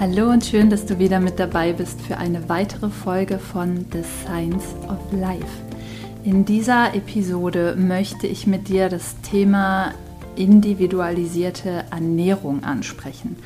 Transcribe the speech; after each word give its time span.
Hallo 0.00 0.30
und 0.30 0.46
schön, 0.46 0.70
dass 0.70 0.86
du 0.86 0.98
wieder 0.98 1.20
mit 1.20 1.38
dabei 1.38 1.74
bist 1.74 2.00
für 2.00 2.16
eine 2.16 2.48
weitere 2.48 2.88
Folge 2.88 3.38
von 3.38 3.84
The 3.92 4.02
Science 4.02 4.64
of 4.88 4.96
Life. 5.12 5.44
In 6.24 6.46
dieser 6.46 6.94
Episode 6.94 7.76
möchte 7.76 8.26
ich 8.26 8.46
mit 8.46 8.68
dir 8.68 8.88
das 8.88 9.20
Thema 9.20 9.92
individualisierte 10.36 11.84
Ernährung 11.90 12.64
ansprechen 12.64 13.36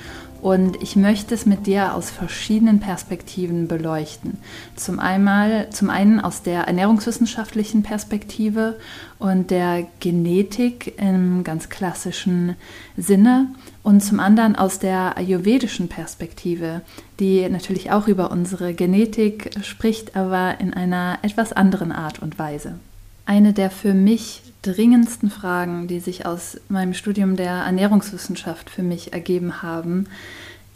und 0.42 0.80
ich 0.80 0.94
möchte 0.94 1.34
es 1.34 1.44
mit 1.44 1.66
dir 1.66 1.92
aus 1.94 2.10
verschiedenen 2.10 2.78
Perspektiven 2.78 3.66
beleuchten. 3.66 4.38
Zum, 4.76 5.00
einmal, 5.00 5.70
zum 5.70 5.90
einen 5.90 6.20
aus 6.20 6.42
der 6.42 6.68
ernährungswissenschaftlichen 6.68 7.82
Perspektive 7.82 8.78
und 9.18 9.50
der 9.50 9.88
Genetik 9.98 11.00
im 11.00 11.42
ganz 11.42 11.68
klassischen 11.68 12.54
Sinne 12.96 13.48
und 13.84 14.00
zum 14.00 14.18
anderen 14.18 14.56
aus 14.56 14.78
der 14.80 15.16
ayurvedischen 15.16 15.88
Perspektive, 15.88 16.80
die 17.20 17.48
natürlich 17.48 17.92
auch 17.92 18.08
über 18.08 18.32
unsere 18.32 18.72
Genetik 18.74 19.50
spricht, 19.62 20.16
aber 20.16 20.58
in 20.58 20.72
einer 20.72 21.18
etwas 21.22 21.52
anderen 21.52 21.92
Art 21.92 22.20
und 22.20 22.38
Weise. 22.38 22.80
Eine 23.26 23.52
der 23.52 23.70
für 23.70 23.92
mich 23.92 24.42
dringendsten 24.62 25.30
Fragen, 25.30 25.86
die 25.86 26.00
sich 26.00 26.24
aus 26.24 26.58
meinem 26.70 26.94
Studium 26.94 27.36
der 27.36 27.52
Ernährungswissenschaft 27.52 28.70
für 28.70 28.82
mich 28.82 29.12
ergeben 29.12 29.62
haben, 29.62 30.06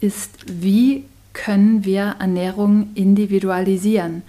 ist, 0.00 0.30
wie 0.46 1.04
können 1.32 1.86
wir 1.86 2.16
Ernährung 2.18 2.90
individualisieren? 2.94 4.22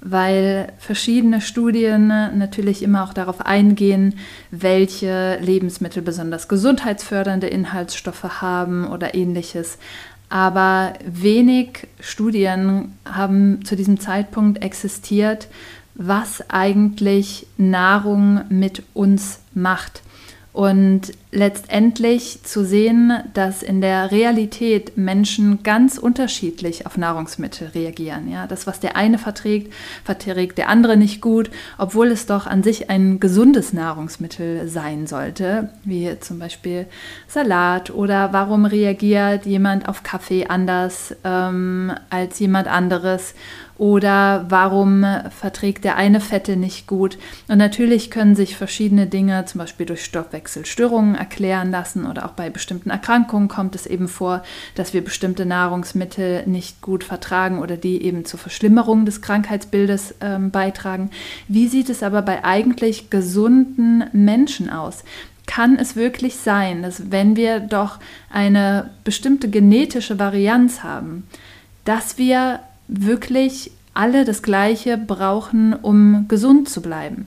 Weil 0.00 0.72
verschiedene 0.78 1.40
Studien 1.40 2.06
natürlich 2.08 2.82
immer 2.82 3.04
auch 3.04 3.12
darauf 3.12 3.40
eingehen, 3.42 4.14
welche 4.50 5.38
Lebensmittel 5.40 6.02
besonders 6.02 6.48
gesundheitsfördernde 6.48 7.48
Inhaltsstoffe 7.48 8.40
haben 8.40 8.88
oder 8.88 9.14
ähnliches. 9.14 9.78
Aber 10.30 10.94
wenig 11.04 11.88
Studien 11.98 12.96
haben 13.04 13.64
zu 13.64 13.76
diesem 13.76 14.00
Zeitpunkt 14.00 14.62
existiert, 14.62 15.48
was 15.94 16.48
eigentlich 16.48 17.46
Nahrung 17.58 18.42
mit 18.48 18.84
uns 18.94 19.40
macht. 19.52 20.02
Und 20.52 21.12
letztendlich 21.30 22.42
zu 22.42 22.64
sehen, 22.64 23.12
dass 23.34 23.62
in 23.62 23.80
der 23.80 24.10
Realität 24.10 24.96
Menschen 24.96 25.62
ganz 25.62 25.96
unterschiedlich 25.96 26.86
auf 26.86 26.96
Nahrungsmittel 26.96 27.68
reagieren. 27.68 28.28
Ja, 28.28 28.48
das, 28.48 28.66
was 28.66 28.80
der 28.80 28.96
eine 28.96 29.16
verträgt, 29.16 29.72
verträgt 30.04 30.58
der 30.58 30.68
andere 30.68 30.96
nicht 30.96 31.20
gut, 31.20 31.50
obwohl 31.78 32.08
es 32.08 32.26
doch 32.26 32.48
an 32.48 32.64
sich 32.64 32.90
ein 32.90 33.20
gesundes 33.20 33.72
Nahrungsmittel 33.72 34.66
sein 34.66 35.06
sollte, 35.06 35.70
wie 35.84 36.18
zum 36.18 36.40
Beispiel 36.40 36.86
Salat 37.28 37.90
oder 37.90 38.32
warum 38.32 38.64
reagiert 38.64 39.46
jemand 39.46 39.88
auf 39.88 40.02
Kaffee 40.02 40.46
anders 40.46 41.14
ähm, 41.22 41.92
als 42.10 42.40
jemand 42.40 42.66
anderes 42.66 43.34
oder 43.80 44.44
warum 44.50 45.06
verträgt 45.30 45.84
der 45.84 45.96
eine 45.96 46.20
Fette 46.20 46.54
nicht 46.54 46.86
gut. 46.86 47.16
Und 47.48 47.56
natürlich 47.56 48.10
können 48.10 48.36
sich 48.36 48.54
verschiedene 48.54 49.06
Dinge, 49.06 49.46
zum 49.46 49.58
Beispiel 49.58 49.86
durch 49.86 50.04
Stoffwechselstörungen, 50.04 51.14
erklären 51.14 51.70
lassen 51.70 52.04
oder 52.04 52.26
auch 52.26 52.32
bei 52.32 52.50
bestimmten 52.50 52.90
Erkrankungen 52.90 53.48
kommt 53.48 53.74
es 53.74 53.86
eben 53.86 54.06
vor, 54.06 54.42
dass 54.74 54.92
wir 54.92 55.02
bestimmte 55.02 55.46
Nahrungsmittel 55.46 56.46
nicht 56.46 56.82
gut 56.82 57.04
vertragen 57.04 57.58
oder 57.58 57.78
die 57.78 58.02
eben 58.02 58.26
zur 58.26 58.38
Verschlimmerung 58.38 59.06
des 59.06 59.22
Krankheitsbildes 59.22 60.14
ähm, 60.20 60.50
beitragen. 60.50 61.08
Wie 61.48 61.66
sieht 61.66 61.88
es 61.88 62.02
aber 62.02 62.20
bei 62.20 62.44
eigentlich 62.44 63.08
gesunden 63.08 64.04
Menschen 64.12 64.68
aus? 64.68 65.04
kann 65.46 65.78
es 65.78 65.96
wirklich 65.96 66.36
sein, 66.36 66.82
dass 66.82 67.10
wenn 67.10 67.34
wir 67.34 67.58
doch 67.58 67.98
eine 68.30 68.90
bestimmte 69.02 69.50
genetische 69.50 70.16
Varianz 70.16 70.84
haben, 70.84 71.26
dass 71.84 72.18
wir 72.18 72.60
wirklich 72.90 73.70
alle 73.94 74.24
das 74.24 74.42
Gleiche 74.42 74.98
brauchen, 74.98 75.74
um 75.74 76.26
gesund 76.28 76.68
zu 76.68 76.82
bleiben. 76.82 77.26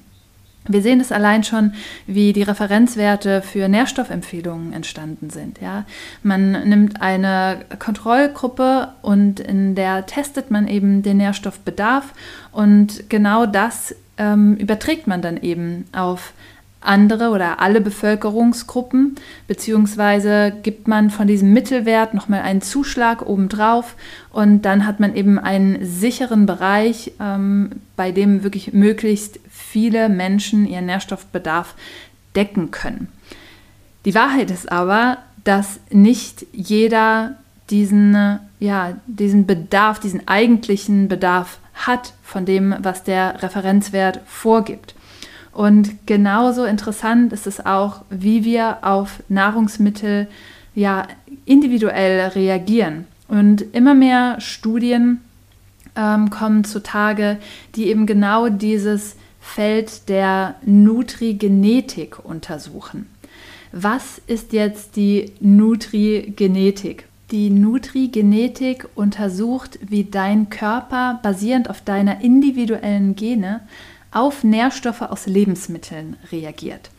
Wir 0.68 0.81
sehen 0.81 1.01
es 1.01 1.12
allein 1.12 1.44
schon, 1.44 1.74
wie 2.07 2.31
die 2.31 2.44
Referenzwerte 2.44 3.41
für 3.41 3.68
Nährstoffempfehlungen 3.68 4.72
entstanden 4.72 5.29
sind. 5.29 5.59
Ja? 5.59 5.85
Man 6.22 6.51
nimmt 6.69 7.01
eine 7.01 7.66
Kontrollgruppe 7.79 8.90
und 9.01 9.41
in 9.41 9.75
der 9.75 10.06
testet 10.06 10.51
man 10.51 10.68
eben 10.68 11.03
den 11.03 11.18
Nährstoffbedarf 11.18 12.13
und 12.53 13.09
genau 13.09 13.45
das 13.45 13.94
ähm, 14.18 14.56
überträgt 14.56 15.06
man 15.06 15.22
dann 15.22 15.38
eben 15.38 15.85
auf 15.91 16.34
andere 16.86 17.30
oder 17.30 17.60
alle 17.60 17.82
Bevölkerungsgruppen, 17.82 19.16
beziehungsweise 19.48 20.54
gibt 20.64 20.88
man 20.88 21.10
von 21.10 21.28
diesem 21.28 21.54
Mittelwert 21.54 22.14
nochmal 22.14 22.42
einen 22.42 22.62
Zuschlag 22.62 23.26
obendrauf 23.26 23.96
und 24.32 24.64
dann 24.64 24.86
hat 24.86 25.00
man 25.00 25.16
eben 25.16 25.40
einen 25.40 25.86
sicheren 25.86 26.46
Bereich, 26.46 27.14
ähm, 27.20 27.72
bei 27.96 28.12
dem 28.12 28.44
wirklich 28.44 28.74
möglichst 28.74 29.40
viele 29.50 30.10
Menschen 30.10 30.68
ihren 30.68 30.86
Nährstoffbedarf 30.86 31.76
decken 32.36 32.72
können. 32.72 33.08
Die 34.06 34.16
Wahrheit 34.16 34.52
ist 34.52 34.72
aber, 34.72 35.20
dass 35.44 35.80
nicht 35.90 36.46
jeder 36.52 37.36
diesen, 37.70 38.40
ja, 38.60 38.98
diesen 39.08 39.46
Bedarf, 39.46 40.00
diesen 40.00 40.28
eigentlichen 40.28 41.08
Bedarf 41.08 41.60
hat 41.74 42.14
von 42.22 42.46
dem, 42.46 42.76
was 42.80 43.04
der 43.04 43.42
Referenzwert 43.42 44.20
vorgibt. 44.26 44.96
Und 45.53 46.08
genauso 46.08 46.66
interessant 46.66 47.31
ist 47.31 47.46
es 47.46 47.64
auch, 47.66 48.02
wie 48.09 48.44
wir 48.44 48.80
auf 48.81 49.22
Nahrungsmittel 49.30 50.28
ja 50.74 51.08
individuell 51.46 52.30
reagieren. 52.30 53.06
Und 53.28 53.62
immer 53.74 53.94
mehr 53.94 54.42
Studien 54.42 55.22
ähm, 55.96 56.30
kommen 56.30 56.63
zutage, 56.63 57.38
die 57.75 57.88
eben 57.88 58.06
genau 58.06 58.50
dieses 58.50 59.16
Feld 59.40 60.09
der 60.09 60.56
Nutrigenetik 60.66 62.24
untersuchen. 62.24 63.08
Was 63.72 64.22
ist 64.28 64.53
jetzt 64.53 64.96
die 64.96 65.31
Nutrigenetik? 65.40 67.06
Die 67.31 67.50
Nutrigenetik 67.50 68.88
untersucht, 68.96 69.80
wie 69.81 70.03
dein 70.03 70.50
Körper 70.50 71.19
basierend 71.24 71.69
auf 71.69 71.81
deiner 71.81 72.22
individuellen 72.22 73.16
Gene 73.16 73.62
auf 74.13 74.44
Nährstoffe 74.44 75.01
aus 75.01 75.25
Lebensmitteln 75.25 76.18
reagiert. 76.31 76.90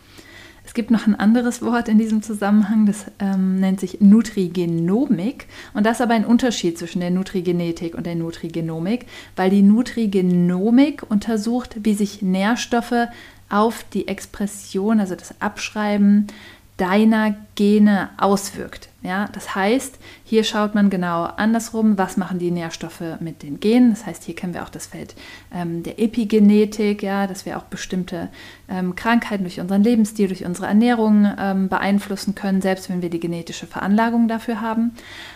Es 0.66 0.72
gibt 0.72 0.90
noch 0.90 1.06
ein 1.06 1.14
anderes 1.14 1.60
Wort 1.62 1.88
in 1.88 1.98
diesem 1.98 2.22
Zusammenhang, 2.22 2.86
das 2.86 3.04
ähm, 3.18 3.60
nennt 3.60 3.80
sich 3.80 4.00
Nutrigenomik. 4.00 5.46
Und 5.74 5.84
das 5.84 5.98
ist 5.98 6.00
aber 6.00 6.14
ein 6.14 6.24
Unterschied 6.24 6.78
zwischen 6.78 7.00
der 7.00 7.10
Nutrigenetik 7.10 7.94
und 7.94 8.06
der 8.06 8.14
Nutrigenomik, 8.14 9.04
weil 9.36 9.50
die 9.50 9.62
Nutrigenomik 9.62 11.02
untersucht, 11.08 11.76
wie 11.82 11.94
sich 11.94 12.22
Nährstoffe 12.22 13.08
auf 13.50 13.84
die 13.92 14.08
Expression, 14.08 15.00
also 15.00 15.14
das 15.14 15.40
Abschreiben 15.40 16.28
deiner 16.76 17.36
Gene 17.54 18.10
auswirkt. 18.16 18.88
Ja, 19.02 19.28
das 19.32 19.54
heißt, 19.54 19.98
hier 20.24 20.44
schaut 20.44 20.74
man 20.74 20.90
genau 20.90 21.24
andersrum, 21.24 21.98
was 21.98 22.16
machen 22.16 22.38
die 22.38 22.50
Nährstoffe 22.50 23.02
mit 23.20 23.42
den 23.42 23.60
Genen. 23.60 23.90
Das 23.90 24.06
heißt, 24.06 24.24
hier 24.24 24.34
kennen 24.34 24.54
wir 24.54 24.64
auch 24.64 24.70
das 24.70 24.86
Feld 24.86 25.14
ähm, 25.54 25.82
der 25.82 26.00
Epigenetik, 26.00 27.02
ja, 27.02 27.26
dass 27.26 27.46
wir 27.46 27.58
auch 27.58 27.64
bestimmte 27.64 28.30
ähm, 28.68 28.96
Krankheiten 28.96 29.44
durch 29.44 29.60
unseren 29.60 29.84
Lebensstil, 29.84 30.28
durch 30.28 30.44
unsere 30.46 30.66
Ernährung 30.66 31.30
ähm, 31.38 31.68
beeinflussen 31.68 32.34
können, 32.34 32.62
selbst 32.62 32.88
wenn 32.88 33.02
wir 33.02 33.10
die 33.10 33.20
genetische 33.20 33.66
Veranlagung 33.66 34.26
dafür 34.26 34.60
haben. 34.60 34.92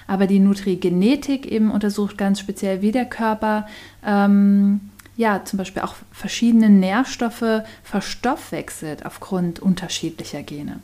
Aber 0.07 0.27
die 0.27 0.41
Nutrigenetik 0.41 1.47
eben 1.47 1.71
untersucht 1.71 2.19
ganz 2.19 2.41
speziell, 2.41 2.81
wie 2.83 2.91
der 2.91 3.05
Körper 3.05 3.67
ähm, 4.05 4.81
ja, 5.19 5.45
zum 5.45 5.57
Beispiel 5.57 5.83
auch 5.83 5.97
verschiedene 6.13 6.71
Nährstoffe 6.71 7.65
verstoffwechselt 7.83 9.05
aufgrund 9.05 9.59
unterschiedlicher 9.59 10.45
Gene. 10.45 10.79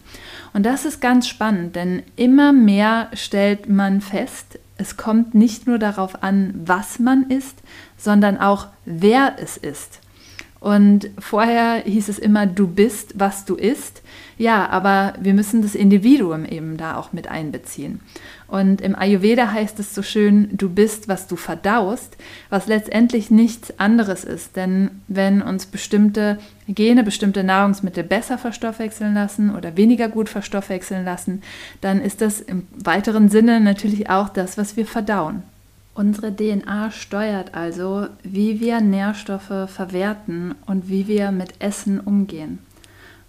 Und 0.52 0.66
das 0.66 0.84
ist 0.84 1.00
ganz 1.00 1.28
spannend, 1.28 1.76
denn 1.76 2.02
immer 2.16 2.52
mehr 2.52 3.10
stellt 3.12 3.68
man 3.68 4.00
fest, 4.00 4.58
es 4.76 4.96
kommt 4.96 5.36
nicht 5.36 5.68
nur 5.68 5.78
darauf 5.78 6.24
an, 6.24 6.52
was 6.66 6.98
man 6.98 7.30
isst, 7.30 7.58
sondern 7.96 8.36
auch 8.36 8.66
wer 8.84 9.36
es 9.38 9.56
ist. 9.56 10.00
Und 10.64 11.10
vorher 11.18 11.82
hieß 11.84 12.08
es 12.08 12.18
immer, 12.18 12.46
du 12.46 12.66
bist, 12.66 13.12
was 13.18 13.44
du 13.44 13.54
isst. 13.54 14.00
Ja, 14.38 14.66
aber 14.70 15.12
wir 15.20 15.34
müssen 15.34 15.60
das 15.60 15.74
Individuum 15.74 16.46
eben 16.46 16.78
da 16.78 16.96
auch 16.96 17.12
mit 17.12 17.28
einbeziehen. 17.28 18.00
Und 18.48 18.80
im 18.80 18.96
Ayurveda 18.96 19.52
heißt 19.52 19.78
es 19.78 19.94
so 19.94 20.00
schön, 20.00 20.48
du 20.52 20.70
bist, 20.70 21.06
was 21.06 21.26
du 21.26 21.36
verdaust, 21.36 22.16
was 22.48 22.66
letztendlich 22.66 23.30
nichts 23.30 23.78
anderes 23.78 24.24
ist. 24.24 24.56
Denn 24.56 25.02
wenn 25.06 25.42
uns 25.42 25.66
bestimmte 25.66 26.38
Gene, 26.66 27.04
bestimmte 27.04 27.44
Nahrungsmittel 27.44 28.02
besser 28.02 28.38
verstoffwechseln 28.38 29.12
lassen 29.12 29.54
oder 29.54 29.76
weniger 29.76 30.08
gut 30.08 30.30
verstoffwechseln 30.30 31.04
lassen, 31.04 31.42
dann 31.82 32.00
ist 32.00 32.22
das 32.22 32.40
im 32.40 32.66
weiteren 32.74 33.28
Sinne 33.28 33.60
natürlich 33.60 34.08
auch 34.08 34.30
das, 34.30 34.56
was 34.56 34.78
wir 34.78 34.86
verdauen. 34.86 35.42
Unsere 35.94 36.34
DNA 36.34 36.90
steuert 36.90 37.54
also, 37.54 38.08
wie 38.24 38.60
wir 38.60 38.80
Nährstoffe 38.80 39.70
verwerten 39.70 40.56
und 40.66 40.88
wie 40.88 41.06
wir 41.06 41.30
mit 41.30 41.60
Essen 41.60 42.00
umgehen. 42.00 42.58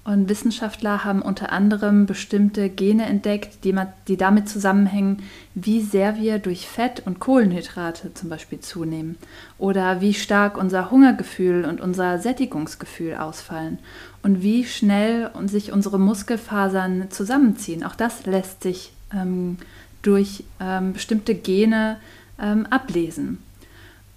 Und 0.03 0.29
Wissenschaftler 0.29 1.03
haben 1.03 1.23
unter 1.23 1.51
anderem 1.51 2.06
bestimmte 2.06 2.69
Gene 2.69 3.06
entdeckt, 3.07 3.63
die, 3.63 3.75
die, 4.07 4.17
damit 4.17 4.47
zusammenhängen, 4.47 5.23
wie 5.56 5.81
sehr 5.81 6.17
wir 6.17 6.38
durch 6.38 6.67
Fett 6.67 7.01
und 7.07 7.19
Kohlenhydrate 7.19 8.13
zum 8.13 8.29
Beispiel 8.29 8.59
zunehmen 8.59 9.18
oder 9.57 10.01
wie 10.01 10.13
stark 10.13 10.59
unser 10.59 10.91
Hungergefühl 10.91 11.65
und 11.65 11.81
unser 11.81 12.19
Sättigungsgefühl 12.19 13.15
ausfallen 13.15 13.79
und 14.21 14.44
wie 14.44 14.63
schnell 14.65 15.31
sich 15.45 15.71
unsere 15.71 16.00
Muskelfasern 16.00 17.09
zusammenziehen. 17.09 17.83
Auch 17.83 17.95
das 17.95 18.27
lässt 18.27 18.61
sich 18.61 18.91
ähm, 19.11 19.57
durch 20.03 20.44
ähm, 20.59 20.94
bestimmte 20.94 21.33
Gene 21.33 21.97
ähm, 22.39 22.65
ablesen. 22.69 23.39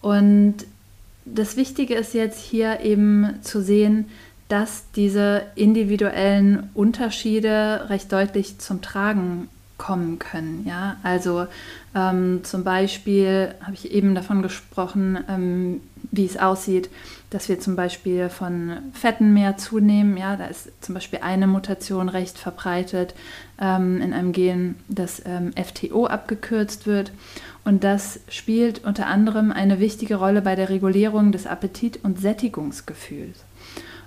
Und 0.01 0.57
das 1.25 1.57
Wichtige 1.57 1.95
ist 1.95 2.15
jetzt 2.15 2.41
hier 2.41 2.81
eben 2.81 3.39
zu 3.43 3.63
sehen, 3.63 4.07
dass 4.49 4.85
diese 4.97 5.43
individuellen 5.57 6.71
Unterschiede 6.75 7.87
recht 7.89 8.11
deutlich 8.13 8.59
zum 8.59 8.81
Tragen 8.81 9.49
kommen 9.77 10.19
können. 10.19 10.65
Ja? 10.67 10.97
Also 11.03 11.47
ähm, 11.95 12.41
zum 12.43 12.65
Beispiel 12.65 13.55
habe 13.63 13.75
ich 13.75 13.93
eben 13.93 14.15
davon 14.15 14.43
gesprochen, 14.43 15.19
ähm, 15.29 15.81
wie 16.11 16.27
es 16.27 16.37
aussieht, 16.37 16.91
dass 17.31 17.49
wir 17.49 17.61
zum 17.61 17.77
Beispiel 17.77 18.31
von 18.31 18.79
Fetten 18.95 19.35
mehr 19.35 19.57
zunehmen. 19.57 20.17
Ja? 20.17 20.37
Da 20.37 20.47
ist 20.47 20.71
zum 20.83 20.95
Beispiel 20.95 21.21
eine 21.23 21.47
Mutation 21.47 22.09
recht 22.09 22.39
verbreitet 22.39 23.15
ähm, 23.61 24.01
in 24.01 24.13
einem 24.13 24.33
Gen, 24.33 24.77
das 24.89 25.23
ähm, 25.25 25.53
FTO 25.53 26.07
abgekürzt 26.07 26.87
wird. 26.87 27.13
Und 27.69 27.85
das 27.85 28.21
spielt 28.31 28.85
unter 28.85 29.09
anderem 29.09 29.53
eine 29.53 29.79
wichtige 29.79 30.15
Rolle 30.15 30.41
bei 30.41 30.55
der 30.55 30.71
Regulierung 30.71 31.33
des 31.33 31.47
Appetit- 31.47 32.03
und 32.03 32.19
Sättigungsgefühls. 32.19 33.41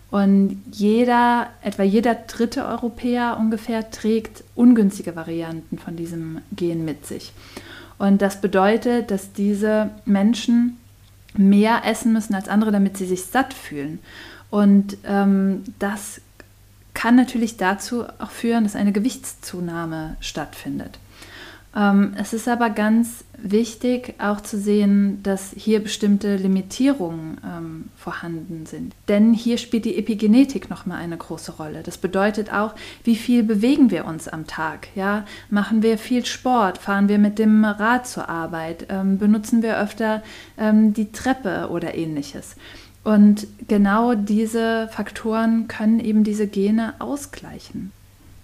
Und 0.10 0.64
jeder, 0.72 1.46
etwa 1.62 1.84
jeder 1.84 2.16
dritte 2.16 2.66
Europäer 2.66 3.38
ungefähr, 3.40 3.92
trägt 3.92 4.44
ungünstige 4.56 5.16
Varianten 5.16 5.78
von 5.78 5.96
diesem 5.96 6.40
Gen 6.56 6.86
mit 6.86 7.06
sich. 7.06 7.34
Und 8.00 8.24
das 8.24 8.42
bedeutet, 8.42 9.12
dass 9.12 9.32
diese 9.32 9.92
Menschen 10.06 10.78
mehr 11.36 11.84
essen 11.86 12.14
müssen 12.14 12.34
als 12.34 12.48
andere, 12.48 12.72
damit 12.72 12.98
sie 12.98 13.06
sich 13.06 13.26
satt 13.26 13.54
fühlen. 13.54 14.00
Und 14.50 14.98
ähm, 15.06 15.66
das 15.78 16.20
kann 16.96 17.16
natürlich 17.16 17.58
dazu 17.58 18.06
auch 18.18 18.32
führen, 18.32 18.64
dass 18.64 18.76
eine 18.76 18.92
Gewichtszunahme 18.92 20.18
stattfindet. 20.20 20.98
Ähm, 21.76 22.14
es 22.18 22.34
ist 22.34 22.48
aber 22.48 22.70
ganz 22.70 23.24
wichtig 23.38 24.16
auch 24.20 24.42
zu 24.42 24.58
sehen, 24.58 25.24
dass 25.24 25.52
hier 25.56 25.82
bestimmte 25.82 26.36
Limitierungen 26.36 27.38
ähm, 27.46 27.90
vorhanden 27.96 28.66
sind. 28.66 28.94
Denn 29.08 29.34
hier 29.34 29.58
spielt 29.58 29.86
die 29.86 29.98
Epigenetik 29.98 30.70
nochmal 30.70 31.00
eine 31.00 31.18
große 31.18 31.54
Rolle. 31.54 31.82
Das 31.84 31.98
bedeutet 31.98 32.54
auch, 32.54 32.76
wie 33.04 33.16
viel 33.16 33.44
bewegen 33.44 33.90
wir 33.90 34.06
uns 34.06 34.28
am 34.28 34.48
Tag. 34.48 34.90
Ja? 34.96 35.26
Machen 35.50 35.82
wir 35.82 35.98
viel 35.98 36.26
Sport? 36.26 36.78
Fahren 36.78 37.08
wir 37.10 37.18
mit 37.18 37.40
dem 37.40 37.64
Rad 37.64 38.06
zur 38.06 38.30
Arbeit? 38.30 38.88
Ähm, 38.90 39.18
benutzen 39.18 39.64
wir 39.64 39.80
öfter 39.80 40.22
ähm, 40.58 40.94
die 40.94 41.12
Treppe 41.12 41.70
oder 41.72 41.96
ähnliches? 41.96 42.56
Und 43.04 43.48
genau 43.68 44.14
diese 44.14 44.88
Faktoren 44.90 45.68
können 45.68 46.00
eben 46.00 46.24
diese 46.24 46.48
Gene 46.48 46.94
ausgleichen. 47.00 47.92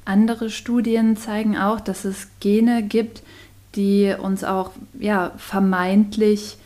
Andere 0.07 0.49
Studien 0.49 1.17
zeigen 1.17 1.57
auch, 1.57 1.79
dass 1.79 2.05
es 2.05 2.27
Gene 2.39 2.83
gibt, 2.83 3.23
die 3.75 4.15
uns 4.17 4.43
auch 4.43 4.71
ja, 4.99 5.33
vermeintlich 5.37 6.57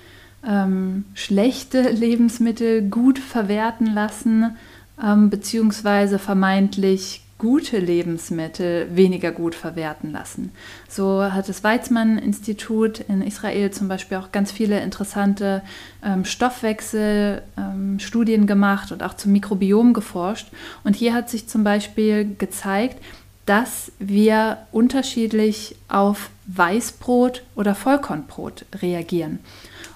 ähm, 0.48 1.06
schlechte 1.14 1.82
Lebensmittel 1.92 2.84
gut 2.84 3.20
verwerten 3.20 3.94
lassen, 3.94 4.56
ähm, 5.04 5.30
beziehungsweise 5.30 6.20
vermeintlich 6.20 7.22
gute 7.42 7.78
Lebensmittel 7.80 8.96
weniger 8.96 9.32
gut 9.32 9.56
verwerten 9.56 10.12
lassen. 10.12 10.52
So 10.88 11.24
hat 11.24 11.50
das 11.50 11.64
Weizmann-Institut 11.64 13.00
in 13.00 13.24
Israel 13.24 13.72
zum 13.72 13.88
Beispiel 13.88 14.18
auch 14.18 14.32
ganz 14.32 14.52
viele 14.52 14.80
interessante 14.80 15.64
ähm, 16.06 16.24
Stoffwechselstudien 16.24 18.42
ähm, 18.42 18.48
gemacht 18.48 18.92
und 18.92 19.02
auch 19.02 19.16
zum 19.16 19.32
Mikrobiom 19.32 19.94
geforscht. 19.94 20.52
Und 20.84 20.96
hier 20.96 21.16
hat 21.16 21.32
sich 21.32 21.50
zum 21.50 21.64
Beispiel 21.64 22.36
gezeigt, 22.38 23.04
dass 23.46 23.92
wir 24.00 24.58
unterschiedlich 24.72 25.76
auf 25.88 26.30
Weißbrot 26.48 27.44
oder 27.56 27.76
Vollkornbrot 27.76 28.66
reagieren. 28.82 29.40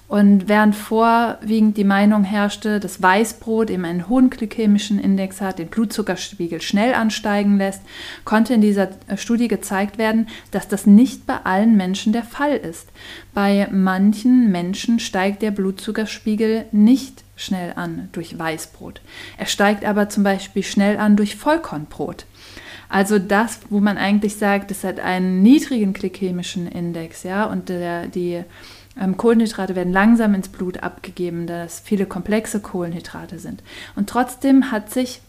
Und 0.08 0.48
während 0.48 0.76
vorwiegend 0.76 1.76
die 1.76 1.84
Meinung 1.84 2.22
herrschte, 2.22 2.78
dass 2.78 3.02
Weißbrot 3.02 3.70
eben 3.70 3.84
einen 3.84 4.08
hohen 4.08 4.30
glykämischen 4.30 5.00
Index 5.00 5.40
hat, 5.40 5.58
den 5.58 5.66
Blutzuckerspiegel 5.66 6.60
schnell 6.60 6.94
ansteigen 6.94 7.58
lässt, 7.58 7.82
konnte 8.24 8.54
in 8.54 8.60
dieser 8.60 8.90
Studie 9.16 9.48
gezeigt 9.48 9.98
werden, 9.98 10.28
dass 10.52 10.68
das 10.68 10.86
nicht 10.86 11.26
bei 11.26 11.38
allen 11.42 11.76
Menschen 11.76 12.12
der 12.12 12.22
Fall 12.22 12.56
ist. 12.56 12.88
Bei 13.34 13.68
manchen 13.72 14.52
Menschen 14.52 15.00
steigt 15.00 15.42
der 15.42 15.50
Blutzuckerspiegel 15.50 16.66
nicht 16.70 17.24
schnell 17.34 17.72
an 17.74 18.08
durch 18.12 18.38
Weißbrot. 18.38 19.00
Er 19.38 19.46
steigt 19.46 19.84
aber 19.84 20.08
zum 20.08 20.22
Beispiel 20.22 20.62
schnell 20.62 20.98
an 20.98 21.16
durch 21.16 21.34
Vollkornbrot. 21.34 22.26
Also 22.88 23.18
das, 23.18 23.60
wo 23.70 23.80
man 23.80 23.98
eigentlich 23.98 24.36
sagt, 24.36 24.70
es 24.70 24.84
hat 24.84 25.00
einen 25.00 25.42
niedrigen 25.42 25.92
glykämischen 25.92 26.66
Index, 26.66 27.22
ja, 27.22 27.44
und 27.44 27.68
der, 27.68 28.06
die 28.06 28.42
ähm, 29.00 29.16
Kohlenhydrate 29.16 29.76
werden 29.76 29.92
langsam 29.92 30.34
ins 30.34 30.48
Blut 30.48 30.82
abgegeben, 30.82 31.46
da 31.46 31.64
es 31.64 31.80
viele 31.80 32.06
komplexe 32.06 32.60
Kohlenhydrate 32.60 33.38
sind. 33.38 33.62
Und 33.94 34.08
trotzdem 34.08 34.70
hat 34.70 34.90
sich 34.90 35.20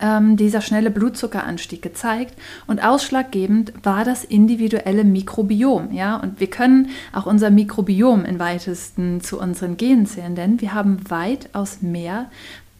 ähm, 0.00 0.36
dieser 0.36 0.60
schnelle 0.60 0.90
Blutzuckeranstieg 0.90 1.82
gezeigt 1.82 2.34
und 2.66 2.82
ausschlaggebend 2.82 3.72
war 3.82 4.04
das 4.04 4.24
individuelle 4.24 5.04
Mikrobiom. 5.04 5.92
Ja? 5.92 6.16
Und 6.16 6.40
wir 6.40 6.48
können 6.48 6.90
auch 7.12 7.26
unser 7.26 7.50
Mikrobiom 7.50 8.24
in 8.24 8.38
weitesten 8.38 9.20
zu 9.20 9.38
unseren 9.38 9.76
Genen 9.76 10.06
zählen, 10.06 10.34
denn 10.34 10.60
wir 10.60 10.74
haben 10.74 10.98
weitaus 11.10 11.82
mehr 11.82 12.30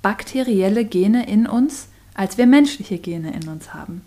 bakterielle 0.03 0.87
Gene 0.87 1.29
in 1.29 1.47
uns 1.47 1.90
als 2.15 2.39
wir 2.39 2.47
menschliche 2.47 2.99
Gene 2.99 3.33
in 3.33 3.49
uns 3.49 3.75
haben. 3.75 4.03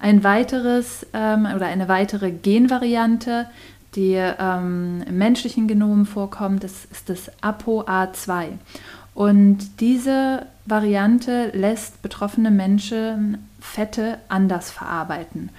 Ein 0.00 0.24
weiteres 0.24 1.06
ähm, 1.12 1.46
oder 1.54 1.66
eine 1.66 1.88
weitere 1.88 2.30
Genvariante, 2.30 3.46
die 3.94 4.14
ähm, 4.14 5.02
im 5.06 5.18
menschlichen 5.18 5.68
Genom 5.68 6.06
vorkommt, 6.06 6.64
das 6.64 6.84
ist 6.90 7.08
das 7.08 7.30
ApoA2. 7.42 8.48
Und 9.14 9.80
diese 9.80 10.46
Variante 10.66 11.50
lässt 11.54 12.02
betroffene 12.02 12.50
Menschen 12.50 13.48
Fette 13.60 14.18
anders 14.28 14.70
verarbeiten. 14.70 15.50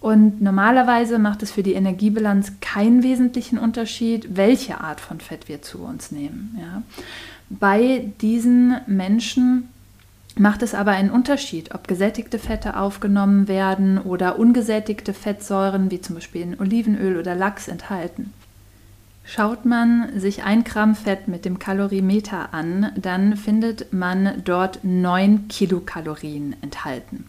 Und 0.00 0.40
normalerweise 0.40 1.18
macht 1.18 1.42
es 1.42 1.50
für 1.50 1.62
die 1.62 1.72
Energiebilanz 1.72 2.52
keinen 2.60 3.02
wesentlichen 3.02 3.58
Unterschied, 3.58 4.36
welche 4.36 4.80
Art 4.80 5.00
von 5.00 5.20
Fett 5.20 5.48
wir 5.48 5.62
zu 5.62 5.78
uns 5.78 6.12
nehmen. 6.12 6.56
Ja. 6.60 6.82
Bei 7.48 8.10
diesen 8.20 8.76
Menschen 8.86 9.68
macht 10.38 10.62
es 10.62 10.74
aber 10.74 10.92
einen 10.92 11.10
Unterschied, 11.10 11.74
ob 11.74 11.88
gesättigte 11.88 12.38
Fette 12.38 12.76
aufgenommen 12.76 13.48
werden 13.48 13.98
oder 13.98 14.38
ungesättigte 14.38 15.14
Fettsäuren 15.14 15.90
wie 15.90 16.00
zum 16.00 16.16
Beispiel 16.16 16.42
in 16.42 16.60
Olivenöl 16.60 17.16
oder 17.16 17.34
Lachs 17.34 17.68
enthalten. 17.68 18.32
Schaut 19.24 19.64
man 19.64 20.08
sich 20.20 20.44
ein 20.44 20.62
Gramm 20.62 20.94
Fett 20.94 21.26
mit 21.26 21.44
dem 21.44 21.58
Kalorimeter 21.58 22.54
an, 22.54 22.92
dann 22.96 23.36
findet 23.36 23.92
man 23.92 24.42
dort 24.44 24.84
9 24.84 25.48
Kilokalorien 25.48 26.54
enthalten. 26.62 27.26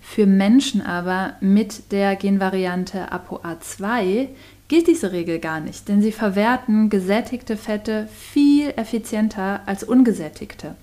Für 0.00 0.26
Menschen 0.26 0.80
aber 0.80 1.32
mit 1.40 1.90
der 1.90 2.14
Genvariante 2.14 3.08
ApoA2 3.10 4.28
gilt 4.68 4.86
diese 4.86 5.10
Regel 5.10 5.40
gar 5.40 5.60
nicht, 5.60 5.88
denn 5.88 6.02
sie 6.02 6.12
verwerten 6.12 6.88
gesättigte 6.88 7.56
Fette 7.56 8.06
viel 8.14 8.72
effizienter 8.76 9.60
als 9.66 9.82
ungesättigte. 9.82 10.76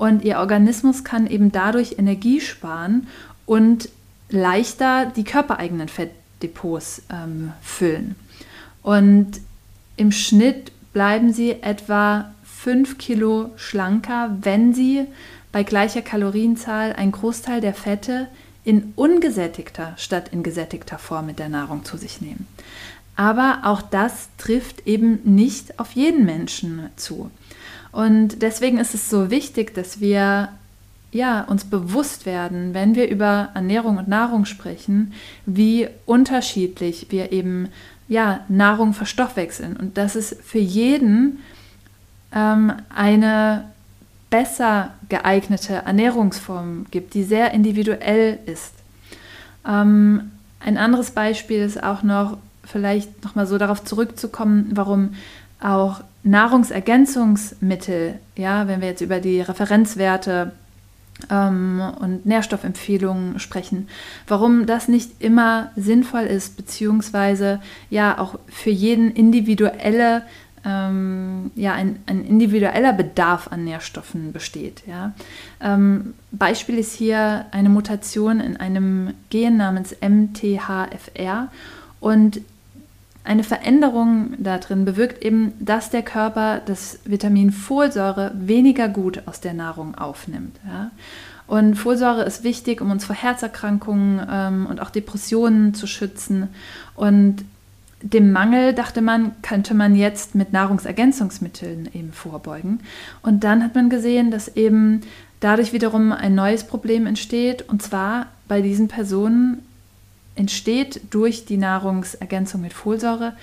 Und 0.00 0.24
ihr 0.24 0.38
Organismus 0.38 1.04
kann 1.04 1.26
eben 1.26 1.52
dadurch 1.52 1.98
Energie 1.98 2.40
sparen 2.40 3.06
und 3.44 3.90
leichter 4.30 5.04
die 5.14 5.24
körpereigenen 5.24 5.88
Fettdepots 5.88 7.02
ähm, 7.12 7.52
füllen. 7.60 8.14
Und 8.82 9.32
im 9.98 10.10
Schnitt 10.10 10.72
bleiben 10.94 11.34
sie 11.34 11.50
etwa 11.50 12.32
fünf 12.42 12.96
Kilo 12.96 13.50
schlanker, 13.56 14.34
wenn 14.40 14.72
sie 14.72 15.04
bei 15.52 15.64
gleicher 15.64 16.00
Kalorienzahl 16.00 16.94
einen 16.94 17.12
Großteil 17.12 17.60
der 17.60 17.74
Fette 17.74 18.28
in 18.64 18.94
ungesättigter 18.96 19.92
statt 19.98 20.30
in 20.32 20.42
gesättigter 20.42 20.96
Form 20.96 21.26
mit 21.26 21.38
der 21.38 21.50
Nahrung 21.50 21.84
zu 21.84 21.98
sich 21.98 22.22
nehmen. 22.22 22.46
Aber 23.16 23.60
auch 23.64 23.82
das 23.82 24.30
trifft 24.38 24.86
eben 24.86 25.18
nicht 25.24 25.78
auf 25.78 25.92
jeden 25.92 26.24
Menschen 26.24 26.88
zu. 26.96 27.30
Und 27.92 28.42
deswegen 28.42 28.78
ist 28.78 28.94
es 28.94 29.10
so 29.10 29.30
wichtig, 29.30 29.74
dass 29.74 30.00
wir 30.00 30.50
ja, 31.12 31.42
uns 31.42 31.64
bewusst 31.64 32.24
werden, 32.24 32.72
wenn 32.72 32.94
wir 32.94 33.08
über 33.08 33.48
Ernährung 33.54 33.98
und 33.98 34.08
Nahrung 34.08 34.44
sprechen, 34.44 35.12
wie 35.44 35.88
unterschiedlich 36.06 37.06
wir 37.10 37.32
eben 37.32 37.68
ja, 38.06 38.40
Nahrung 38.48 38.92
verstoffwechseln 38.92 39.76
und 39.76 39.96
dass 39.96 40.14
es 40.14 40.36
für 40.44 40.58
jeden 40.58 41.38
ähm, 42.32 42.72
eine 42.94 43.64
besser 44.30 44.92
geeignete 45.08 45.74
Ernährungsform 45.74 46.86
gibt, 46.90 47.14
die 47.14 47.24
sehr 47.24 47.52
individuell 47.52 48.38
ist. 48.46 48.74
Ähm, 49.66 50.30
ein 50.60 50.76
anderes 50.78 51.10
Beispiel 51.10 51.60
ist 51.60 51.82
auch 51.82 52.02
noch, 52.02 52.38
vielleicht 52.64 53.24
nochmal 53.24 53.46
so 53.46 53.58
darauf 53.58 53.82
zurückzukommen, 53.82 54.70
warum 54.74 55.14
auch 55.60 56.02
Nahrungsergänzungsmittel, 56.22 58.18
ja, 58.36 58.68
wenn 58.68 58.80
wir 58.80 58.88
jetzt 58.88 59.00
über 59.00 59.20
die 59.20 59.40
Referenzwerte 59.40 60.52
ähm, 61.30 61.82
und 61.98 62.26
Nährstoffempfehlungen 62.26 63.38
sprechen, 63.38 63.88
warum 64.26 64.66
das 64.66 64.88
nicht 64.88 65.20
immer 65.20 65.70
sinnvoll 65.76 66.22
ist, 66.22 66.56
beziehungsweise 66.56 67.60
ja 67.88 68.18
auch 68.18 68.38
für 68.48 68.70
jeden 68.70 69.10
individuelle 69.10 70.22
ähm, 70.64 71.50
ja, 71.54 71.72
ein, 71.72 72.00
ein, 72.06 72.24
individueller 72.24 72.92
Bedarf 72.92 73.48
an 73.48 73.64
Nährstoffen 73.64 74.32
besteht. 74.32 74.82
Ja. 74.86 75.12
Ähm, 75.60 76.12
Beispiel 76.32 76.78
ist 76.78 76.94
hier 76.94 77.46
eine 77.50 77.70
Mutation 77.70 78.40
in 78.40 78.58
einem 78.58 79.14
Gen 79.30 79.56
namens 79.56 79.96
MTHFR 80.02 81.48
und 81.98 82.42
eine 83.30 83.44
Veränderung 83.44 84.34
da 84.38 84.58
drin 84.58 84.84
bewirkt 84.84 85.24
eben, 85.24 85.52
dass 85.60 85.88
der 85.88 86.02
Körper 86.02 86.60
das 86.66 86.98
Vitamin 87.04 87.52
Folsäure 87.52 88.32
weniger 88.34 88.88
gut 88.88 89.22
aus 89.26 89.40
der 89.40 89.54
Nahrung 89.54 89.94
aufnimmt. 89.94 90.56
Ja. 90.66 90.90
Und 91.46 91.76
Folsäure 91.76 92.24
ist 92.24 92.42
wichtig, 92.42 92.80
um 92.80 92.90
uns 92.90 93.04
vor 93.04 93.14
Herzerkrankungen 93.14 94.20
ähm, 94.28 94.66
und 94.66 94.80
auch 94.80 94.90
Depressionen 94.90 95.74
zu 95.74 95.86
schützen. 95.86 96.48
Und 96.96 97.44
dem 98.02 98.32
Mangel, 98.32 98.74
dachte 98.74 99.00
man, 99.00 99.30
könnte 99.42 99.74
man 99.74 99.94
jetzt 99.94 100.34
mit 100.34 100.52
Nahrungsergänzungsmitteln 100.52 101.88
eben 101.94 102.12
vorbeugen. 102.12 102.80
Und 103.22 103.44
dann 103.44 103.62
hat 103.62 103.76
man 103.76 103.90
gesehen, 103.90 104.32
dass 104.32 104.56
eben 104.56 105.02
dadurch 105.38 105.72
wiederum 105.72 106.10
ein 106.10 106.34
neues 106.34 106.64
Problem 106.64 107.06
entsteht. 107.06 107.62
Und 107.68 107.80
zwar 107.80 108.26
bei 108.48 108.60
diesen 108.60 108.88
Personen 108.88 109.62
entsteht 110.40 111.02
durch 111.10 111.44
die 111.44 111.58
Nahrungsergänzung 111.58 112.62
mit 112.62 112.72
Folsäure 112.72 113.34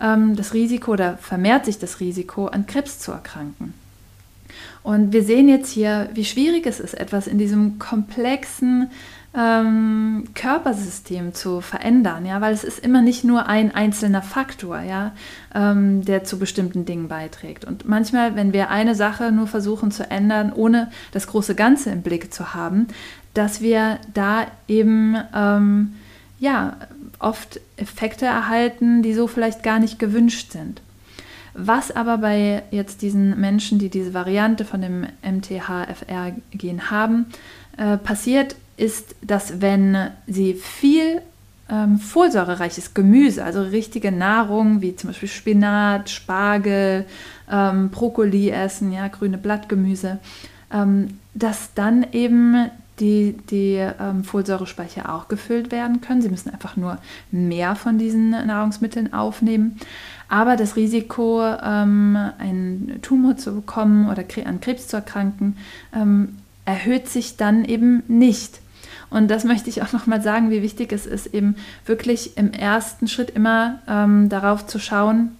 ähm, 0.00 0.36
das 0.36 0.54
Risiko 0.54 0.92
oder 0.92 1.18
vermehrt 1.18 1.66
sich 1.66 1.78
das 1.78 2.00
Risiko, 2.00 2.46
an 2.46 2.66
Krebs 2.66 3.00
zu 3.00 3.12
erkranken. 3.12 3.74
Und 4.82 5.12
wir 5.12 5.24
sehen 5.24 5.48
jetzt 5.48 5.70
hier, 5.70 6.10
wie 6.14 6.24
schwierig 6.24 6.66
es 6.66 6.78
ist, 6.78 6.94
etwas 6.94 7.26
in 7.26 7.38
diesem 7.38 7.78
komplexen 7.78 8.90
ähm, 9.36 10.28
Körpersystem 10.34 11.34
zu 11.34 11.60
verändern, 11.60 12.24
ja, 12.24 12.40
weil 12.40 12.54
es 12.54 12.62
ist 12.62 12.78
immer 12.78 13.02
nicht 13.02 13.24
nur 13.24 13.48
ein 13.48 13.74
einzelner 13.74 14.22
Faktor, 14.22 14.80
ja, 14.80 15.12
ähm, 15.54 16.04
der 16.04 16.22
zu 16.22 16.38
bestimmten 16.38 16.84
Dingen 16.84 17.08
beiträgt. 17.08 17.64
Und 17.64 17.88
manchmal, 17.88 18.36
wenn 18.36 18.52
wir 18.52 18.70
eine 18.70 18.94
Sache 18.94 19.32
nur 19.32 19.48
versuchen 19.48 19.90
zu 19.90 20.08
ändern, 20.08 20.52
ohne 20.54 20.90
das 21.10 21.26
große 21.26 21.56
Ganze 21.56 21.90
im 21.90 22.02
Blick 22.02 22.32
zu 22.32 22.54
haben, 22.54 22.86
dass 23.32 23.60
wir 23.60 23.98
da 24.12 24.46
eben 24.68 25.16
ähm, 25.34 25.94
ja 26.38 26.76
oft 27.18 27.60
Effekte 27.76 28.26
erhalten, 28.26 29.02
die 29.02 29.14
so 29.14 29.26
vielleicht 29.26 29.62
gar 29.62 29.78
nicht 29.78 29.98
gewünscht 29.98 30.52
sind. 30.52 30.80
Was 31.54 31.94
aber 31.94 32.18
bei 32.18 32.62
jetzt 32.70 33.02
diesen 33.02 33.40
Menschen, 33.40 33.78
die 33.78 33.88
diese 33.88 34.12
Variante 34.12 34.64
von 34.64 34.82
dem 34.82 35.06
MTHFR-Gen 35.22 36.90
haben, 36.90 37.26
äh, 37.76 37.96
passiert, 37.96 38.56
ist, 38.76 39.14
dass 39.22 39.60
wenn 39.60 40.10
sie 40.26 40.54
viel 40.54 41.22
ähm, 41.70 41.98
folsäurereiches 41.98 42.92
Gemüse, 42.92 43.44
also 43.44 43.62
richtige 43.62 44.10
Nahrung 44.12 44.80
wie 44.82 44.96
zum 44.96 45.10
Beispiel 45.10 45.28
Spinat, 45.28 46.10
Spargel, 46.10 47.06
ähm, 47.50 47.90
Brokkoli 47.90 48.50
essen, 48.50 48.92
ja, 48.92 49.08
grüne 49.08 49.38
Blattgemüse, 49.38 50.18
ähm, 50.72 51.18
dass 51.34 51.72
dann 51.74 52.06
eben 52.12 52.70
die, 53.00 53.36
die 53.50 53.74
ähm, 53.74 54.24
Folsäurespeicher 54.24 55.12
auch 55.12 55.28
gefüllt 55.28 55.72
werden 55.72 56.00
können. 56.00 56.22
Sie 56.22 56.28
müssen 56.28 56.50
einfach 56.50 56.76
nur 56.76 56.98
mehr 57.30 57.74
von 57.74 57.98
diesen 57.98 58.30
Nahrungsmitteln 58.30 59.12
aufnehmen. 59.12 59.78
Aber 60.28 60.56
das 60.56 60.76
Risiko, 60.76 61.42
ähm, 61.42 62.16
einen 62.38 63.00
Tumor 63.02 63.36
zu 63.36 63.54
bekommen 63.54 64.08
oder 64.08 64.24
an 64.46 64.60
Krebs 64.60 64.88
zu 64.88 64.96
erkranken, 64.96 65.56
ähm, 65.94 66.36
erhöht 66.64 67.08
sich 67.08 67.36
dann 67.36 67.64
eben 67.64 68.02
nicht. 68.08 68.60
Und 69.10 69.30
das 69.30 69.44
möchte 69.44 69.70
ich 69.70 69.82
auch 69.82 69.92
nochmal 69.92 70.22
sagen, 70.22 70.50
wie 70.50 70.62
wichtig 70.62 70.92
es 70.92 71.06
ist, 71.06 71.26
eben 71.26 71.56
wirklich 71.86 72.36
im 72.36 72.52
ersten 72.52 73.06
Schritt 73.06 73.30
immer 73.30 73.80
ähm, 73.86 74.28
darauf 74.28 74.66
zu 74.66 74.78
schauen, 74.78 75.36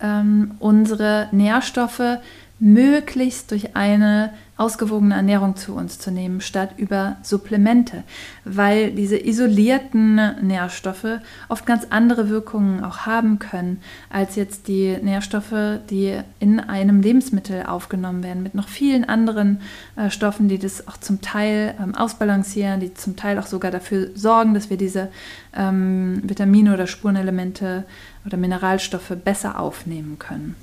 ähm, 0.00 0.52
unsere 0.58 1.28
Nährstoffe 1.32 2.18
möglichst 2.62 3.50
durch 3.50 3.74
eine 3.74 4.32
ausgewogene 4.56 5.16
Ernährung 5.16 5.56
zu 5.56 5.74
uns 5.74 5.98
zu 5.98 6.12
nehmen, 6.12 6.40
statt 6.40 6.74
über 6.76 7.16
Supplemente, 7.22 8.04
weil 8.44 8.92
diese 8.92 9.18
isolierten 9.18 10.20
Nährstoffe 10.46 11.18
oft 11.48 11.66
ganz 11.66 11.88
andere 11.90 12.28
Wirkungen 12.28 12.84
auch 12.84 12.98
haben 12.98 13.40
können, 13.40 13.80
als 14.10 14.36
jetzt 14.36 14.68
die 14.68 14.96
Nährstoffe, 15.02 15.80
die 15.90 16.20
in 16.38 16.60
einem 16.60 17.02
Lebensmittel 17.02 17.64
aufgenommen 17.64 18.22
werden, 18.22 18.44
mit 18.44 18.54
noch 18.54 18.68
vielen 18.68 19.04
anderen 19.04 19.60
äh, 19.96 20.08
Stoffen, 20.08 20.46
die 20.46 20.58
das 20.58 20.86
auch 20.86 20.98
zum 20.98 21.20
Teil 21.20 21.74
ähm, 21.82 21.96
ausbalancieren, 21.96 22.78
die 22.78 22.94
zum 22.94 23.16
Teil 23.16 23.40
auch 23.40 23.46
sogar 23.46 23.72
dafür 23.72 24.10
sorgen, 24.14 24.54
dass 24.54 24.70
wir 24.70 24.76
diese 24.76 25.08
ähm, 25.56 26.20
Vitamine 26.22 26.74
oder 26.74 26.86
Spurenelemente 26.86 27.82
oder 28.24 28.36
Mineralstoffe 28.36 29.16
besser 29.24 29.58
aufnehmen 29.58 30.20
können. 30.20 30.54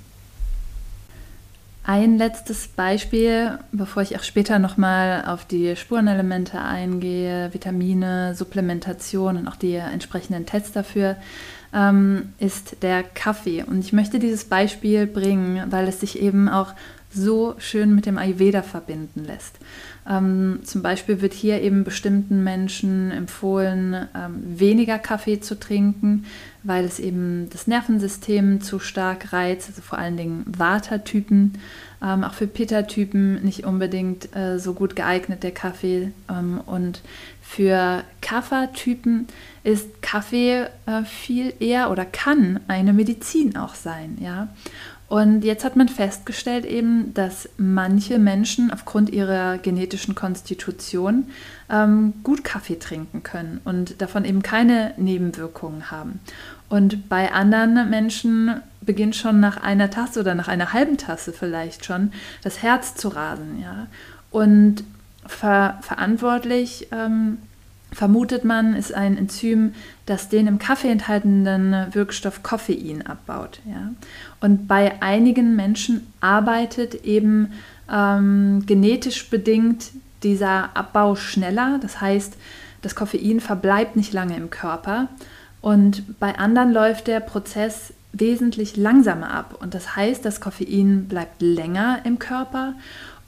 Ein 1.83 2.17
letztes 2.17 2.67
Beispiel, 2.67 3.57
bevor 3.71 4.03
ich 4.03 4.15
auch 4.15 4.23
später 4.23 4.59
nochmal 4.59 5.23
auf 5.25 5.45
die 5.45 5.75
Spurenelemente 5.75 6.61
eingehe, 6.61 7.53
Vitamine, 7.53 8.35
Supplementation 8.35 9.37
und 9.37 9.47
auch 9.47 9.55
die 9.55 9.75
entsprechenden 9.75 10.45
Tests 10.45 10.71
dafür, 10.71 11.15
ähm, 11.73 12.33
ist 12.37 12.83
der 12.83 13.03
Kaffee. 13.03 13.63
Und 13.63 13.79
ich 13.79 13.93
möchte 13.93 14.19
dieses 14.19 14.45
Beispiel 14.45 15.07
bringen, 15.07 15.71
weil 15.71 15.87
es 15.87 15.99
sich 15.99 16.21
eben 16.21 16.49
auch 16.49 16.73
so 17.11 17.55
schön 17.57 17.95
mit 17.95 18.05
dem 18.05 18.17
Ayurveda 18.17 18.61
verbinden 18.61 19.25
lässt. 19.25 19.57
Ähm, 20.07 20.59
zum 20.63 20.81
Beispiel 20.81 21.21
wird 21.21 21.33
hier 21.33 21.61
eben 21.61 21.83
bestimmten 21.83 22.43
Menschen 22.43 23.11
empfohlen, 23.11 24.07
ähm, 24.15 24.43
weniger 24.43 24.99
Kaffee 24.99 25.39
zu 25.39 25.59
trinken, 25.59 26.25
weil 26.63 26.85
es 26.85 26.99
eben 26.99 27.49
das 27.51 27.67
Nervensystem 27.67 28.61
zu 28.61 28.79
stark 28.79 29.31
reizt, 29.33 29.69
also 29.69 29.81
vor 29.81 29.97
allen 29.97 30.17
Dingen 30.17 30.45
Vata-Typen. 30.45 31.53
Ähm, 32.01 32.23
auch 32.23 32.33
für 32.33 32.47
Pitta-Typen 32.47 33.43
nicht 33.43 33.65
unbedingt 33.65 34.35
äh, 34.35 34.57
so 34.59 34.73
gut 34.73 34.95
geeignet, 34.95 35.43
der 35.43 35.51
Kaffee. 35.51 36.11
Ähm, 36.29 36.61
und 36.65 37.01
für 37.41 38.03
Kapha-Typen 38.21 39.27
ist 39.63 40.01
Kaffee 40.01 40.67
äh, 40.85 41.03
viel 41.03 41.53
eher 41.59 41.91
oder 41.91 42.05
kann 42.05 42.59
eine 42.67 42.93
Medizin 42.93 43.57
auch 43.57 43.75
sein. 43.75 44.17
Ja? 44.21 44.49
Und 45.09 45.43
jetzt 45.43 45.65
hat 45.65 45.75
man 45.75 45.89
festgestellt 45.89 46.65
eben, 46.65 47.13
dass 47.15 47.49
manche 47.57 48.19
Menschen 48.19 48.71
aufgrund 48.71 49.09
ihrer 49.09 49.57
genetischen 49.57 50.13
Konstitution 50.13 51.25
ähm, 51.69 52.13
gut 52.23 52.43
Kaffee 52.43 52.77
trinken 52.77 53.23
können 53.23 53.61
und 53.63 54.01
davon 54.01 54.25
eben 54.25 54.41
keine 54.41 54.93
Nebenwirkungen 54.97 55.91
haben. 55.91 56.19
Und 56.69 57.09
bei 57.09 57.31
anderen 57.31 57.89
Menschen 57.89 58.61
beginnt 58.81 59.15
schon 59.15 59.39
nach 59.39 59.57
einer 59.57 59.89
Tasse 59.89 60.19
oder 60.19 60.35
nach 60.35 60.47
einer 60.47 60.73
halben 60.73 60.97
Tasse 60.97 61.33
vielleicht 61.33 61.85
schon 61.85 62.11
das 62.43 62.61
Herz 62.61 62.95
zu 62.95 63.09
rasen. 63.09 63.59
Ja? 63.61 63.87
Und 64.31 64.83
ver 65.25 65.79
verantwortlich 65.81 66.87
ähm, 66.91 67.37
vermutet 67.91 68.45
man, 68.45 68.75
ist 68.75 68.93
ein 68.93 69.17
Enzym, 69.17 69.73
das 70.05 70.29
den 70.29 70.47
im 70.47 70.59
Kaffee 70.59 70.89
enthaltenen 70.89 71.93
Wirkstoff 71.93 72.43
Koffein 72.43 73.05
abbaut. 73.05 73.59
Ja? 73.65 73.91
Und 74.41 74.67
bei 74.67 75.01
einigen 75.01 75.55
Menschen 75.55 76.07
arbeitet 76.21 77.03
eben 77.05 77.51
ähm, 77.91 78.63
genetisch 78.65 79.29
bedingt 79.29 79.91
dieser 80.23 80.75
Abbau 80.75 81.15
schneller. 81.15 81.79
Das 81.81 82.01
heißt, 82.01 82.35
das 82.81 82.95
Koffein 82.95 83.39
verbleibt 83.39 83.95
nicht 83.95 84.13
lange 84.13 84.35
im 84.35 84.49
Körper. 84.49 85.07
Und 85.61 86.19
bei 86.19 86.37
anderen 86.37 86.71
läuft 86.71 87.07
der 87.07 87.19
Prozess 87.19 87.93
wesentlich 88.11 88.77
langsamer 88.77 89.31
ab. 89.31 89.57
Und 89.59 89.73
das 89.73 89.95
heißt, 89.95 90.23
das 90.25 90.41
Koffein 90.41 91.07
bleibt 91.07 91.41
länger 91.41 91.99
im 92.05 92.17
Körper 92.17 92.73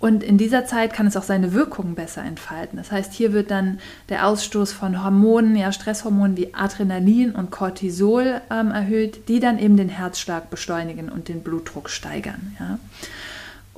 und 0.02 0.24
in 0.24 0.40
dieser 0.40 0.66
Zeit 0.66 0.94
kann 0.94 1.06
es 1.06 1.16
auch 1.16 1.24
seine 1.24 1.54
Wirkungen 1.54 1.94
besser 1.94 2.24
entfalten. 2.24 2.76
Das 2.78 2.92
heißt, 2.92 3.14
hier 3.14 3.34
wird 3.34 3.52
dann 3.52 3.80
der 4.10 4.26
Ausstoß 4.26 4.74
von 4.74 5.04
Hormonen, 5.04 5.56
ja 5.56 5.72
Stresshormonen 5.72 6.36
wie 6.38 6.56
Adrenalin 6.56 7.34
und 7.34 7.52
Cortisol 7.52 8.42
ähm, 8.50 8.72
erhöht, 8.72 9.28
die 9.28 9.40
dann 9.40 9.60
eben 9.60 9.78
den 9.78 9.90
Herzschlag 9.90 10.50
beschleunigen 10.50 11.08
und 11.08 11.28
den 11.28 11.44
Blutdruck 11.44 11.88
steigern. 11.88 12.58
Ja. 12.60 12.80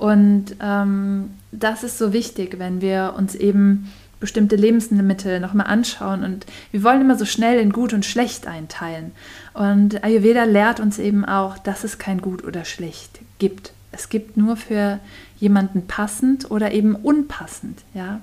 Und 0.04 0.56
ähm, 0.60 1.30
das 1.50 1.82
ist 1.82 1.96
so 1.96 2.12
wichtig, 2.12 2.58
wenn 2.58 2.82
wir 2.82 3.14
uns 3.16 3.34
eben 3.34 3.90
bestimmte 4.20 4.54
Lebensmittel 4.54 5.40
nochmal 5.40 5.66
anschauen. 5.66 6.24
Und 6.24 6.44
wir 6.72 6.82
wollen 6.82 7.00
immer 7.00 7.16
so 7.16 7.24
schnell 7.24 7.58
in 7.58 7.72
gut 7.72 7.94
und 7.94 8.04
schlecht 8.04 8.46
einteilen. 8.46 9.12
Und 9.54 10.04
Ayurveda 10.04 10.44
lehrt 10.44 10.78
uns 10.78 10.98
eben 10.98 11.24
auch, 11.24 11.56
dass 11.56 11.84
es 11.84 11.96
kein 11.96 12.20
gut 12.20 12.44
oder 12.44 12.66
schlecht 12.66 13.20
gibt. 13.38 13.72
Es 13.92 14.10
gibt 14.10 14.36
nur 14.36 14.58
für 14.58 15.00
jemanden 15.38 15.86
passend 15.86 16.50
oder 16.50 16.72
eben 16.72 16.96
unpassend, 16.96 17.78
ja. 17.94 18.20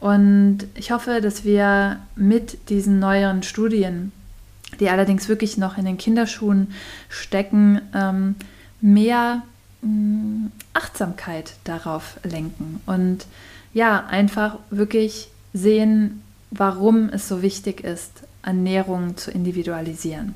Und 0.00 0.66
ich 0.74 0.90
hoffe, 0.90 1.22
dass 1.22 1.46
wir 1.46 1.98
mit 2.14 2.68
diesen 2.68 2.98
neueren 2.98 3.42
Studien, 3.42 4.12
die 4.80 4.90
allerdings 4.90 5.30
wirklich 5.30 5.56
noch 5.56 5.78
in 5.78 5.86
den 5.86 5.96
Kinderschuhen 5.96 6.74
stecken, 7.08 7.80
ähm, 7.94 8.34
mehr 8.82 9.42
Achtsamkeit 10.72 11.54
darauf 11.64 12.18
lenken 12.22 12.80
und 12.86 13.26
ja, 13.72 14.06
einfach 14.06 14.58
wirklich 14.70 15.28
sehen, 15.52 16.22
warum 16.50 17.08
es 17.08 17.28
so 17.28 17.42
wichtig 17.42 17.84
ist, 17.84 18.22
Ernährung 18.42 19.16
zu 19.16 19.30
individualisieren. 19.30 20.34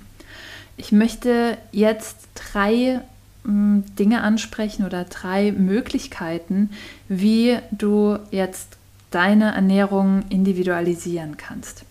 Ich 0.77 0.93
möchte 0.93 1.57
jetzt 1.73 2.17
drei 2.35 3.01
Dinge 3.45 4.23
ansprechen 4.23 4.85
oder 4.85 5.05
drei 5.05 5.53
Möglichkeiten, 5.53 6.71
wie 7.09 7.59
du 7.71 8.19
jetzt 8.31 8.77
deine 9.11 9.55
Ernährung 9.55 10.25
individualisieren 10.29 11.37
kannst. 11.37 11.85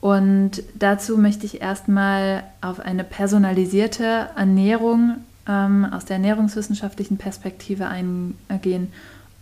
Und 0.00 0.62
dazu 0.74 1.16
möchte 1.16 1.46
ich 1.46 1.62
erstmal 1.62 2.44
auf 2.60 2.80
eine 2.80 3.04
personalisierte 3.04 4.28
Ernährung 4.36 5.16
ähm, 5.48 5.84
aus 5.84 6.04
der 6.04 6.16
ernährungswissenschaftlichen 6.16 7.16
Perspektive 7.16 7.88
eingehen, 7.88 8.92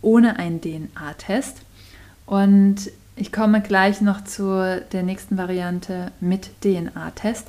ohne 0.01 0.37
einen 0.37 0.61
DNA-Test. 0.61 1.61
Und 2.25 2.91
ich 3.15 3.31
komme 3.31 3.61
gleich 3.61 4.01
noch 4.01 4.23
zu 4.23 4.81
der 4.91 5.03
nächsten 5.03 5.37
Variante 5.37 6.11
mit 6.19 6.49
DNA-Test. 6.61 7.47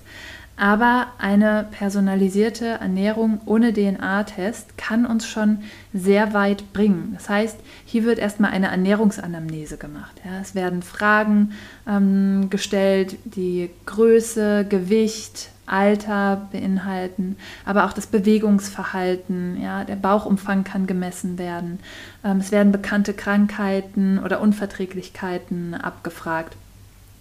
Aber 0.56 1.08
eine 1.18 1.66
personalisierte 1.72 2.66
Ernährung 2.66 3.40
ohne 3.44 3.72
DNA-Test 3.72 4.78
kann 4.78 5.04
uns 5.04 5.26
schon 5.26 5.58
sehr 5.92 6.32
weit 6.32 6.72
bringen. 6.72 7.10
Das 7.14 7.28
heißt, 7.28 7.58
hier 7.84 8.04
wird 8.04 8.20
erstmal 8.20 8.52
eine 8.52 8.68
Ernährungsanamnese 8.68 9.78
gemacht. 9.78 10.20
Ja. 10.24 10.40
Es 10.40 10.54
werden 10.54 10.82
Fragen 10.82 11.52
ähm, 11.88 12.50
gestellt, 12.50 13.16
die 13.24 13.70
Größe, 13.86 14.64
Gewicht, 14.68 15.50
Alter 15.66 16.48
beinhalten, 16.52 17.36
aber 17.64 17.86
auch 17.86 17.92
das 17.92 18.06
Bewegungsverhalten. 18.06 19.60
Ja. 19.60 19.82
Der 19.82 19.96
Bauchumfang 19.96 20.62
kann 20.62 20.86
gemessen 20.86 21.36
werden. 21.36 21.80
Ähm, 22.24 22.38
es 22.38 22.52
werden 22.52 22.70
bekannte 22.70 23.12
Krankheiten 23.12 24.20
oder 24.20 24.40
Unverträglichkeiten 24.40 25.74
abgefragt. 25.74 26.56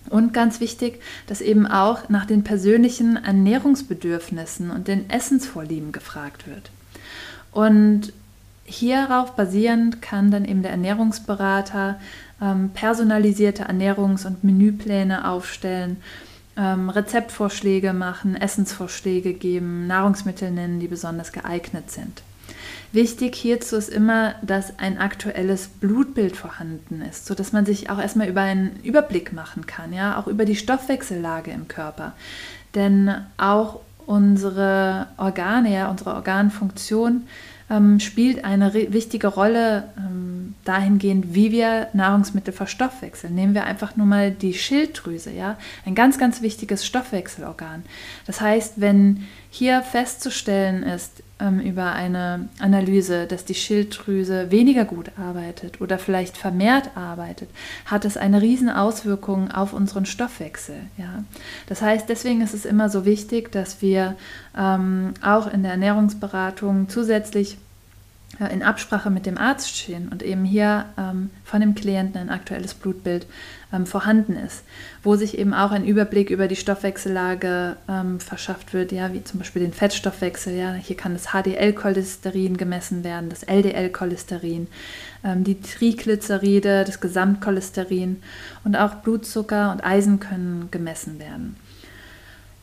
Und 0.10 0.34
ganz 0.34 0.60
wichtig, 0.60 1.02
dass 1.28 1.42
eben 1.42 1.66
auch 1.66 2.10
nach 2.10 2.26
den 2.26 2.44
persönlichen 2.44 3.16
Ernährungsbedürfnissen 3.24 4.70
und 4.70 4.88
den 4.88 5.10
Essensvorlieben 5.10 5.92
gefragt 5.92 6.48
wird. 6.48 6.72
Und 7.52 8.12
hierauf 8.66 9.36
basierend 9.36 10.02
kann 10.02 10.32
dann 10.32 10.46
eben 10.46 10.62
der 10.62 10.72
Ernährungsberater 10.72 12.00
ähm, 12.42 12.72
personalisierte 12.74 13.66
Ernährungs- 13.66 14.26
und 14.26 14.44
Menüpläne 14.44 15.28
aufstellen, 15.28 15.98
ähm, 16.58 16.90
Rezeptvorschläge 16.90 17.94
machen, 17.94 18.36
Essensvorschläge 18.36 19.34
geben, 19.34 19.88
Nahrungsmittel 19.88 20.52
nennen, 20.52 20.80
die 20.80 20.88
besonders 20.88 21.32
geeignet 21.32 21.92
sind. 21.92 22.22
Wichtig 22.94 23.36
hierzu 23.36 23.76
ist 23.76 23.90
immer, 23.90 24.36
dass 24.44 24.78
ein 24.78 25.00
aktuelles 25.00 25.68
Blutbild 25.68 26.38
vorhanden 26.38 27.02
ist, 27.02 27.26
sodass 27.26 27.52
man 27.52 27.66
sich 27.66 27.90
auch 27.90 28.00
erstmal 28.00 28.30
über 28.30 28.42
einen 28.42 28.80
Überblick 28.84 29.34
machen 29.34 29.66
kann, 29.66 29.94
ja, 29.94 30.20
auch 30.20 30.28
über 30.28 30.46
die 30.46 30.56
Stoffwechsellage 30.56 31.50
im 31.50 31.68
Körper. 31.68 32.14
Denn 32.76 33.12
auch 33.38 33.80
unsere 34.06 35.08
Organe, 35.18 35.74
ja, 35.74 35.90
unsere 35.90 36.14
Organfunktion 36.14 37.24
ähm, 37.72 38.00
spielt 38.00 38.46
eine 38.46 38.74
wichtige 38.74 39.28
Rolle 39.28 39.86
ähm, 39.98 40.54
dahingehend, 40.64 41.34
wie 41.34 41.52
wir 41.52 41.88
Nahrungsmittel 41.94 42.54
verstoffwechseln. 42.54 43.34
Nehmen 43.34 43.56
wir 43.56 43.64
einfach 43.64 43.96
nur 43.96 44.06
mal 44.06 44.30
die 44.30 44.54
Schilddrüse, 44.54 45.32
ja, 45.32 45.58
ein 45.86 45.96
ganz, 45.96 46.20
ganz 46.20 46.44
wichtiges 46.44 46.86
Stoffwechselorgan. 46.86 47.84
Das 48.28 48.40
heißt, 48.40 48.74
wenn 48.78 49.28
hier 49.54 49.84
festzustellen 49.84 50.82
ist, 50.82 51.22
ähm, 51.40 51.60
über 51.60 51.92
eine 51.94 52.50
Analyse, 52.58 53.28
dass 53.28 53.46
die 53.46 53.54
Schilddrüse 53.54 54.50
weniger 54.50 54.84
gut 54.84 55.12
arbeitet 55.16 55.80
oder 55.80 56.00
vielleicht 56.00 56.38
vermehrt 56.38 56.90
arbeitet, 56.98 57.50
hat 57.86 58.04
es 58.04 58.18
eine 58.18 58.42
riesen 58.42 58.72
Auswirkung 58.72 59.52
auf 59.52 59.74
unseren 59.74 60.08
Stoffwechsel. 60.08 60.78
Ja? 60.98 61.24
Das 61.68 61.84
heißt, 61.84 62.10
deswegen 62.10 62.42
ist 62.42 62.56
es 62.56 62.66
immer 62.66 62.90
so 62.90 63.06
wichtig, 63.06 63.52
dass 63.52 63.80
wir 63.80 64.16
ähm, 64.58 65.14
auch 65.22 65.46
in 65.46 65.62
der 65.62 65.74
Ernährungsberatung 65.74 66.90
zusätzlich 66.90 67.60
in 68.40 68.64
Absprache 68.64 69.12
mit 69.12 69.26
dem 69.26 69.38
Arzt 69.38 69.78
stehen 69.78 70.10
und 70.10 70.24
eben 70.24 70.44
hier 70.44 70.86
ähm, 70.98 71.30
von 71.44 71.62
dem 71.62 71.76
Klienten 71.76 72.20
ein 72.20 72.30
aktuelles 72.30 72.74
Blutbild 72.74 73.28
ähm, 73.72 73.86
vorhanden 73.86 74.36
ist, 74.36 74.64
wo 75.04 75.16
sich 75.16 75.38
eben 75.38 75.54
auch 75.54 75.72
ein 75.72 75.86
Überblick 75.86 76.32
über 76.32 76.48
die 76.48 76.56
Stoffwechsellage 76.56 77.76
ähm, 77.88 78.20
verschafft 78.20 78.74
wird, 78.74 78.92
ja, 78.92 79.14
wie 79.14 79.24
zum 79.24 79.40
Beispiel 79.40 79.62
den 79.62 79.74
Fettstoffwechsel. 79.74 80.56
Ja, 80.56 80.74
hier 80.74 80.98
kann 80.98 81.14
das 81.14 81.28
HDL-Cholesterin 81.28 82.58
gemessen 82.58 83.04
werden, 83.04 83.30
das 83.30 83.44
LDL-Cholesterin, 83.44 84.68
ähm, 85.24 85.44
die 85.44 85.62
Triglyceride, 85.62 86.86
das 86.86 87.00
Gesamtcholesterin 87.00 88.22
und 88.64 88.76
auch 88.76 88.96
Blutzucker 88.96 89.72
und 89.72 89.84
Eisen 89.84 90.20
können 90.20 90.70
gemessen 90.72 91.20
werden. 91.20 91.56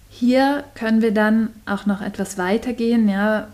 Hier 0.09 0.65
können 0.75 1.01
wir 1.01 1.15
dann 1.15 1.51
auch 1.65 1.87
noch 1.87 2.03
etwas 2.03 2.37
weitergehen, 2.39 3.09
ja, 3.09 3.49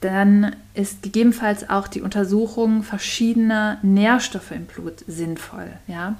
dann 0.00 0.56
ist 0.72 1.02
gegebenenfalls 1.02 1.68
auch 1.68 1.86
die 1.86 2.00
Untersuchung 2.00 2.82
verschiedener 2.82 3.78
Nährstoffe 3.82 4.50
im 4.50 4.64
Blut 4.64 5.04
sinnvoll. 5.06 5.68
Ja. 5.86 6.16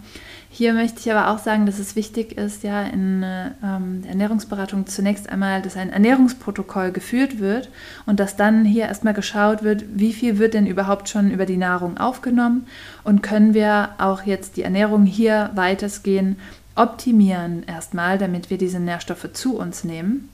Hier 0.51 0.75
möchte 0.75 1.01
ich 1.01 1.11
aber 1.11 1.31
auch 1.31 1.39
sagen, 1.39 1.65
dass 1.65 1.79
es 1.79 1.97
wichtig 1.97 2.37
ist, 2.37 2.63
ja, 2.63 2.83
in 2.83 3.25
ähm, 3.63 4.03
der 4.03 4.11
Ernährungsberatung 4.11 4.87
zunächst 4.87 5.31
einmal, 5.31 5.63
dass 5.63 5.77
ein 5.77 5.91
Ernährungsprotokoll 5.91 6.91
geführt 6.91 7.39
wird 7.39 7.71
und 8.05 8.21
dass 8.21 8.37
dann 8.37 8.65
hier 8.65 8.87
erstmal 8.87 9.15
geschaut 9.15 9.63
wird, 9.63 9.85
wie 9.95 10.13
viel 10.13 10.39
wird 10.39 10.55
denn 10.55 10.67
überhaupt 10.67 11.09
schon 11.09 11.31
über 11.31 11.47
die 11.47 11.57
Nahrung 11.57 11.99
aufgenommen 11.99 12.67
und 13.05 13.23
können 13.23 13.55
wir 13.55 13.91
auch 13.99 14.25
jetzt 14.25 14.57
die 14.57 14.63
Ernährung 14.63 15.07
hier 15.07 15.51
weitestgehend 15.55 16.37
optimieren 16.75 17.63
erstmal, 17.63 18.19
damit 18.19 18.51
wir 18.51 18.59
diese 18.59 18.81
Nährstoffe 18.81 19.33
zu 19.33 19.57
uns 19.57 19.85
nehmen. 19.85 20.29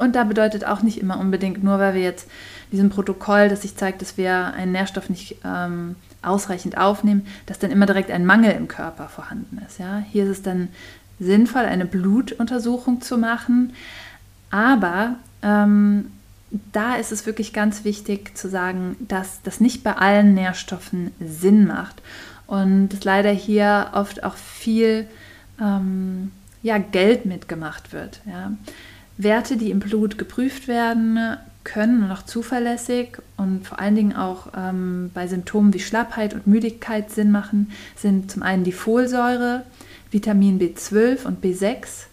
Und 0.00 0.16
da 0.16 0.24
bedeutet 0.24 0.64
auch 0.64 0.82
nicht 0.82 0.98
immer 0.98 1.20
unbedingt, 1.20 1.62
nur 1.62 1.78
weil 1.78 1.94
wir 1.94 2.00
jetzt 2.00 2.26
diesem 2.72 2.88
Protokoll, 2.88 3.50
das 3.50 3.62
sich 3.62 3.76
zeigt, 3.76 4.00
dass 4.00 4.16
wir 4.16 4.54
einen 4.54 4.72
Nährstoff 4.72 5.10
nicht 5.10 5.36
ähm, 5.44 5.96
ausreichend 6.22 6.78
aufnehmen, 6.78 7.26
dass 7.44 7.58
dann 7.58 7.70
immer 7.70 7.84
direkt 7.84 8.10
ein 8.10 8.24
Mangel 8.24 8.52
im 8.52 8.66
Körper 8.66 9.08
vorhanden 9.08 9.60
ist. 9.66 9.78
Ja? 9.78 10.02
Hier 10.10 10.24
ist 10.24 10.30
es 10.30 10.42
dann 10.42 10.68
sinnvoll, 11.18 11.62
eine 11.62 11.84
Blutuntersuchung 11.84 13.02
zu 13.02 13.18
machen, 13.18 13.74
aber 14.50 15.16
ähm, 15.42 16.06
da 16.72 16.96
ist 16.96 17.12
es 17.12 17.26
wirklich 17.26 17.52
ganz 17.52 17.84
wichtig 17.84 18.36
zu 18.36 18.48
sagen, 18.48 18.96
dass 19.00 19.42
das 19.42 19.60
nicht 19.60 19.84
bei 19.84 19.96
allen 19.96 20.32
Nährstoffen 20.32 21.12
Sinn 21.20 21.66
macht 21.66 22.00
und 22.46 22.88
dass 22.88 23.04
leider 23.04 23.30
hier 23.30 23.90
oft 23.92 24.24
auch 24.24 24.36
viel 24.36 25.06
ähm, 25.60 26.32
ja, 26.62 26.78
Geld 26.78 27.26
mitgemacht 27.26 27.92
wird. 27.92 28.20
Ja. 28.26 28.52
Werte, 29.22 29.56
die 29.56 29.70
im 29.70 29.80
Blut 29.80 30.18
geprüft 30.18 30.68
werden, 30.68 31.18
können 31.64 32.04
und 32.04 32.10
auch 32.10 32.22
zuverlässig 32.22 33.18
und 33.36 33.66
vor 33.66 33.78
allen 33.78 33.94
Dingen 33.94 34.16
auch 34.16 34.48
ähm, 34.56 35.10
bei 35.12 35.28
Symptomen 35.28 35.74
wie 35.74 35.80
Schlappheit 35.80 36.32
und 36.32 36.46
Müdigkeit 36.46 37.10
Sinn 37.10 37.30
machen, 37.30 37.70
sind 37.96 38.30
zum 38.30 38.42
einen 38.42 38.64
die 38.64 38.72
Folsäure, 38.72 39.64
Vitamin 40.10 40.58
B12 40.58 41.24
und 41.24 41.44
B6, 41.44 42.06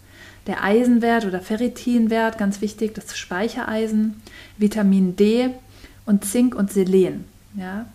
der 0.46 0.62
Eisenwert 0.62 1.24
oder 1.24 1.40
Ferritinwert, 1.40 2.38
ganz 2.38 2.60
wichtig, 2.60 2.94
das 2.94 3.16
Speichereisen, 3.16 4.20
Vitamin 4.58 5.16
D 5.16 5.50
und 6.04 6.24
Zink 6.24 6.54
und 6.54 6.72
Selen. 6.72 7.24
Ja. 7.56 7.86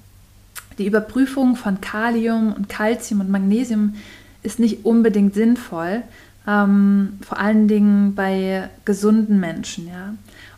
Die 0.78 0.88
Überprüfung 0.88 1.56
von 1.56 1.82
Kalium 1.82 2.54
und 2.54 2.68
Calcium 2.68 3.22
und 3.22 3.30
Magnesium 3.30 3.96
ist 4.42 4.60
nicht 4.60 4.86
unbedingt 4.86 5.34
sinnvoll, 5.36 6.04
ähm, 6.48 7.20
vor 7.22 7.40
allen 7.40 7.68
Dingen 7.68 8.16
bei 8.16 8.70
gesunden 8.86 9.40
Menschen. 9.40 9.88
Ja. 9.88 10.14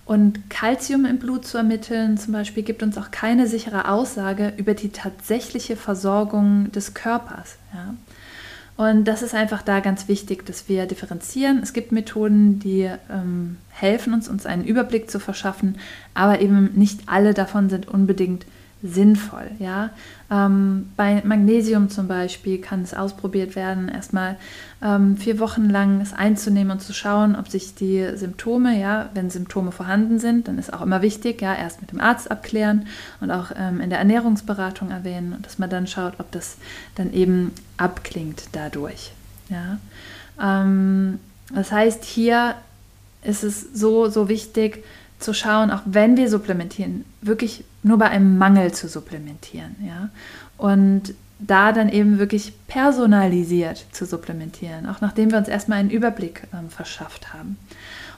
Und 0.06 0.50
Kalzium 0.50 1.06
im 1.06 1.18
Blut 1.18 1.46
zu 1.46 1.58
ermitteln 1.58 2.18
zum 2.18 2.34
Beispiel 2.34 2.64
gibt 2.64 2.84
uns 2.84 2.98
auch 2.98 3.12
keine 3.12 3.48
sichere 3.48 3.90
Aussage 3.90 4.54
über 4.58 4.74
die 4.74 4.90
tatsächliche 4.90 5.76
Versorgung 5.76 6.72
des 6.72 6.94
Körpers. 6.94 7.56
Ja. 7.74 7.96
Und 8.78 9.06
das 9.06 9.22
ist 9.22 9.34
einfach 9.34 9.62
da 9.62 9.80
ganz 9.80 10.08
wichtig, 10.08 10.46
dass 10.46 10.68
wir 10.68 10.86
differenzieren. 10.86 11.62
Es 11.64 11.72
gibt 11.72 11.94
Methoden, 11.94 12.60
die 12.60 12.90
ähm, 13.10 13.58
helfen 13.70 14.14
uns, 14.14 14.28
uns 14.28 14.46
einen 14.46 14.66
Überblick 14.66 15.10
zu 15.10 15.20
verschaffen, 15.20 15.78
aber 16.14 16.42
eben 16.42 16.72
nicht 16.76 17.02
alle 17.06 17.34
davon 17.34 17.70
sind 17.70 17.88
unbedingt 17.88 18.46
sinnvoll. 18.86 19.52
Ja? 19.60 19.90
Ähm, 20.30 20.90
bei 20.96 21.22
Magnesium 21.26 21.90
zum 21.90 22.08
Beispiel 22.08 22.60
kann 22.60 22.82
es 22.82 22.94
ausprobiert 22.94 23.56
werden, 23.56 23.90
erstmal 23.90 24.38
ähm, 24.82 25.18
vier 25.18 25.40
Wochen 25.40 25.70
lang 25.70 26.02
es 26.02 26.14
einzunehmen 26.14 26.72
und 26.72 26.82
zu 26.82 26.94
schauen, 26.94 27.36
ob 27.36 27.48
sich 27.48 27.76
die 27.76 28.08
Symptome, 28.16 28.80
ja, 28.80 29.10
wenn 29.14 29.30
Symptome 29.30 29.72
vorhanden 29.72 30.20
sind, 30.20 30.48
dann 30.48 30.58
ist 30.58 30.74
auch 30.74 30.82
immer 30.82 31.02
wichtig, 31.02 31.42
ja, 31.42 31.56
erst 31.56 31.82
mit 31.82 31.92
dem 31.92 32.00
Arzt 32.00 32.30
abklären 32.30 32.88
und 33.22 33.32
auch 33.32 33.52
ähm, 33.58 33.82
in 33.82 33.90
der 33.90 34.00
Ernährungsberatung 34.00 34.92
erwähnen 34.92 35.36
dass 35.42 35.60
man 35.60 35.70
dann 35.70 35.88
schaut, 35.88 36.14
ob 36.20 36.32
das 36.32 36.58
dann 36.96 37.14
eben 37.14 37.52
abklingt 37.78 38.44
dadurch. 38.52 39.12
Ja? 39.50 39.78
Ähm, 40.42 41.20
das 41.54 41.72
heißt, 41.72 42.04
hier 42.04 42.56
ist 43.24 43.44
es 43.44 43.62
so, 43.74 44.10
so 44.10 44.30
wichtig, 44.30 44.84
zu 45.26 45.34
schauen, 45.34 45.72
auch 45.72 45.82
wenn 45.86 46.16
wir 46.16 46.30
supplementieren, 46.30 47.04
wirklich 47.22 47.66
nur 47.84 47.98
bei 47.98 48.10
einem 48.10 48.38
Mangel 48.38 48.72
zu 48.72 48.88
supplementieren. 48.88 49.76
Ja? 49.86 50.10
Und 50.58 51.14
da 51.40 51.74
dann 51.74 51.90
eben 51.90 52.18
wirklich 52.18 52.54
personalisiert 52.68 53.86
zu 53.92 54.06
supplementieren, 54.06 54.88
auch 54.88 55.02
nachdem 55.02 55.32
wir 55.32 55.38
uns 55.38 55.50
erstmal 55.50 55.80
einen 55.80 55.90
Überblick 55.90 56.44
ähm, 56.54 56.70
verschafft 56.70 57.34
haben. 57.34 57.58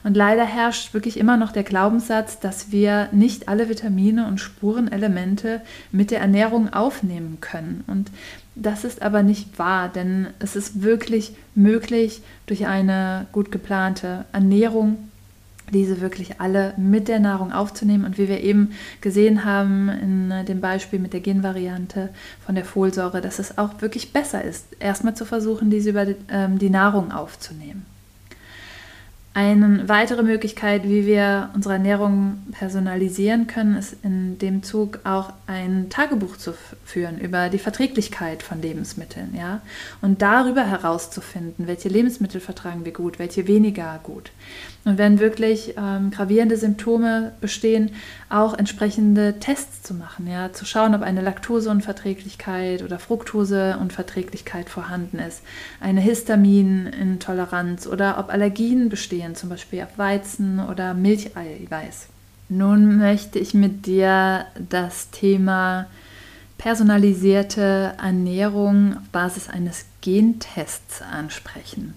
Und 0.04 0.16
leider 0.16 0.44
herrscht 0.44 0.94
wirklich 0.94 1.16
immer 1.18 1.36
noch 1.36 1.50
der 1.50 1.64
Glaubenssatz, 1.64 2.38
dass 2.38 2.70
wir 2.70 3.08
nicht 3.10 3.48
alle 3.48 3.68
Vitamine 3.68 4.28
und 4.28 4.38
Spurenelemente 4.38 5.60
mit 5.90 6.12
der 6.12 6.20
Ernährung 6.20 6.72
aufnehmen 6.72 7.38
können. 7.40 7.82
Und 7.88 8.10
das 8.54 8.84
ist 8.84 9.02
aber 9.02 9.24
nicht 9.24 9.58
wahr, 9.58 9.88
denn 9.88 10.28
es 10.38 10.54
ist 10.54 10.82
wirklich 10.82 11.34
möglich, 11.56 12.22
durch 12.46 12.66
eine 12.66 13.26
gut 13.32 13.50
geplante 13.50 14.24
Ernährung 14.32 15.07
diese 15.70 16.00
wirklich 16.00 16.40
alle 16.40 16.74
mit 16.76 17.08
der 17.08 17.20
Nahrung 17.20 17.52
aufzunehmen. 17.52 18.04
Und 18.04 18.18
wie 18.18 18.28
wir 18.28 18.40
eben 18.40 18.72
gesehen 19.00 19.44
haben 19.44 19.88
in 19.88 20.30
äh, 20.30 20.44
dem 20.44 20.60
Beispiel 20.60 20.98
mit 20.98 21.12
der 21.12 21.20
Genvariante 21.20 22.10
von 22.44 22.54
der 22.54 22.64
Folsäure, 22.64 23.20
dass 23.20 23.38
es 23.38 23.58
auch 23.58 23.80
wirklich 23.80 24.12
besser 24.12 24.42
ist, 24.42 24.66
erstmal 24.80 25.14
zu 25.14 25.24
versuchen, 25.24 25.70
diese 25.70 25.90
über 25.90 26.06
die, 26.06 26.16
ähm, 26.30 26.58
die 26.58 26.70
Nahrung 26.70 27.12
aufzunehmen. 27.12 27.84
Eine 29.34 29.88
weitere 29.88 30.24
Möglichkeit, 30.24 30.82
wie 30.82 31.06
wir 31.06 31.50
unsere 31.54 31.74
Ernährung 31.74 32.38
personalisieren 32.50 33.46
können, 33.46 33.76
ist 33.76 33.94
in 34.02 34.36
dem 34.40 34.64
Zug 34.64 34.98
auch 35.04 35.32
ein 35.46 35.90
Tagebuch 35.90 36.36
zu 36.38 36.54
führen 36.84 37.18
über 37.20 37.48
die 37.48 37.60
Verträglichkeit 37.60 38.42
von 38.42 38.60
Lebensmitteln, 38.60 39.36
ja, 39.36 39.60
und 40.02 40.22
darüber 40.22 40.64
herauszufinden, 40.64 41.68
welche 41.68 41.88
Lebensmittel 41.88 42.40
vertragen 42.40 42.84
wir 42.84 42.92
gut, 42.92 43.20
welche 43.20 43.46
weniger 43.46 44.00
gut. 44.02 44.32
Und 44.84 44.96
wenn 44.96 45.18
wirklich 45.18 45.74
ähm, 45.76 46.10
gravierende 46.10 46.56
Symptome 46.56 47.32
bestehen, 47.40 47.90
auch 48.30 48.56
entsprechende 48.56 49.38
Tests 49.38 49.82
zu 49.82 49.92
machen, 49.92 50.26
ja, 50.26 50.52
zu 50.52 50.64
schauen, 50.64 50.94
ob 50.94 51.02
eine 51.02 51.20
Laktoseunverträglichkeit 51.20 52.82
oder 52.82 52.98
Fructoseunverträglichkeit 52.98 54.70
vorhanden 54.70 55.18
ist, 55.18 55.42
eine 55.80 56.00
Histaminintoleranz 56.00 57.86
oder 57.86 58.18
ob 58.18 58.30
Allergien 58.30 58.88
bestehen, 58.88 59.34
zum 59.34 59.50
Beispiel 59.50 59.82
auf 59.82 59.98
Weizen 59.98 60.60
oder 60.60 60.94
Milcheiweiß. 60.94 62.06
Nun 62.48 62.96
möchte 62.96 63.38
ich 63.38 63.52
mit 63.52 63.84
dir 63.84 64.46
das 64.70 65.10
Thema 65.10 65.86
personalisierte 66.56 67.94
Ernährung 68.02 68.96
auf 68.96 69.08
Basis 69.12 69.48
eines 69.48 69.84
Gentests 70.00 71.02
ansprechen. 71.02 71.94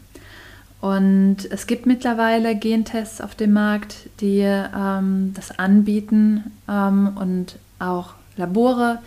Und 0.81 1.37
es 1.51 1.67
gibt 1.67 1.85
mittlerweile 1.85 2.55
Gentests 2.55 3.21
auf 3.21 3.35
dem 3.35 3.53
Markt, 3.53 4.09
die 4.19 4.39
ähm, 4.39 5.31
das 5.35 5.57
anbieten 5.57 6.51
ähm, 6.67 7.11
und 7.15 7.57
auch 7.77 8.15
Labore, 8.35 8.97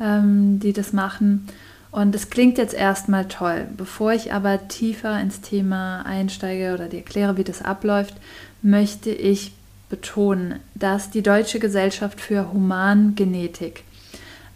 ähm, 0.00 0.58
die 0.58 0.72
das 0.72 0.94
machen. 0.94 1.46
Und 1.90 2.14
es 2.14 2.30
klingt 2.30 2.56
jetzt 2.56 2.74
erstmal 2.74 3.28
toll. 3.28 3.66
Bevor 3.76 4.12
ich 4.12 4.32
aber 4.32 4.68
tiefer 4.68 5.20
ins 5.20 5.42
Thema 5.42 6.02
einsteige 6.06 6.72
oder 6.72 6.86
dir 6.88 6.98
erkläre, 6.98 7.36
wie 7.36 7.44
das 7.44 7.60
abläuft, 7.62 8.14
möchte 8.62 9.10
ich 9.10 9.52
betonen, 9.90 10.60
dass 10.74 11.10
die 11.10 11.22
Deutsche 11.22 11.60
Gesellschaft 11.60 12.20
für 12.20 12.52
Humangenetik 12.52 13.84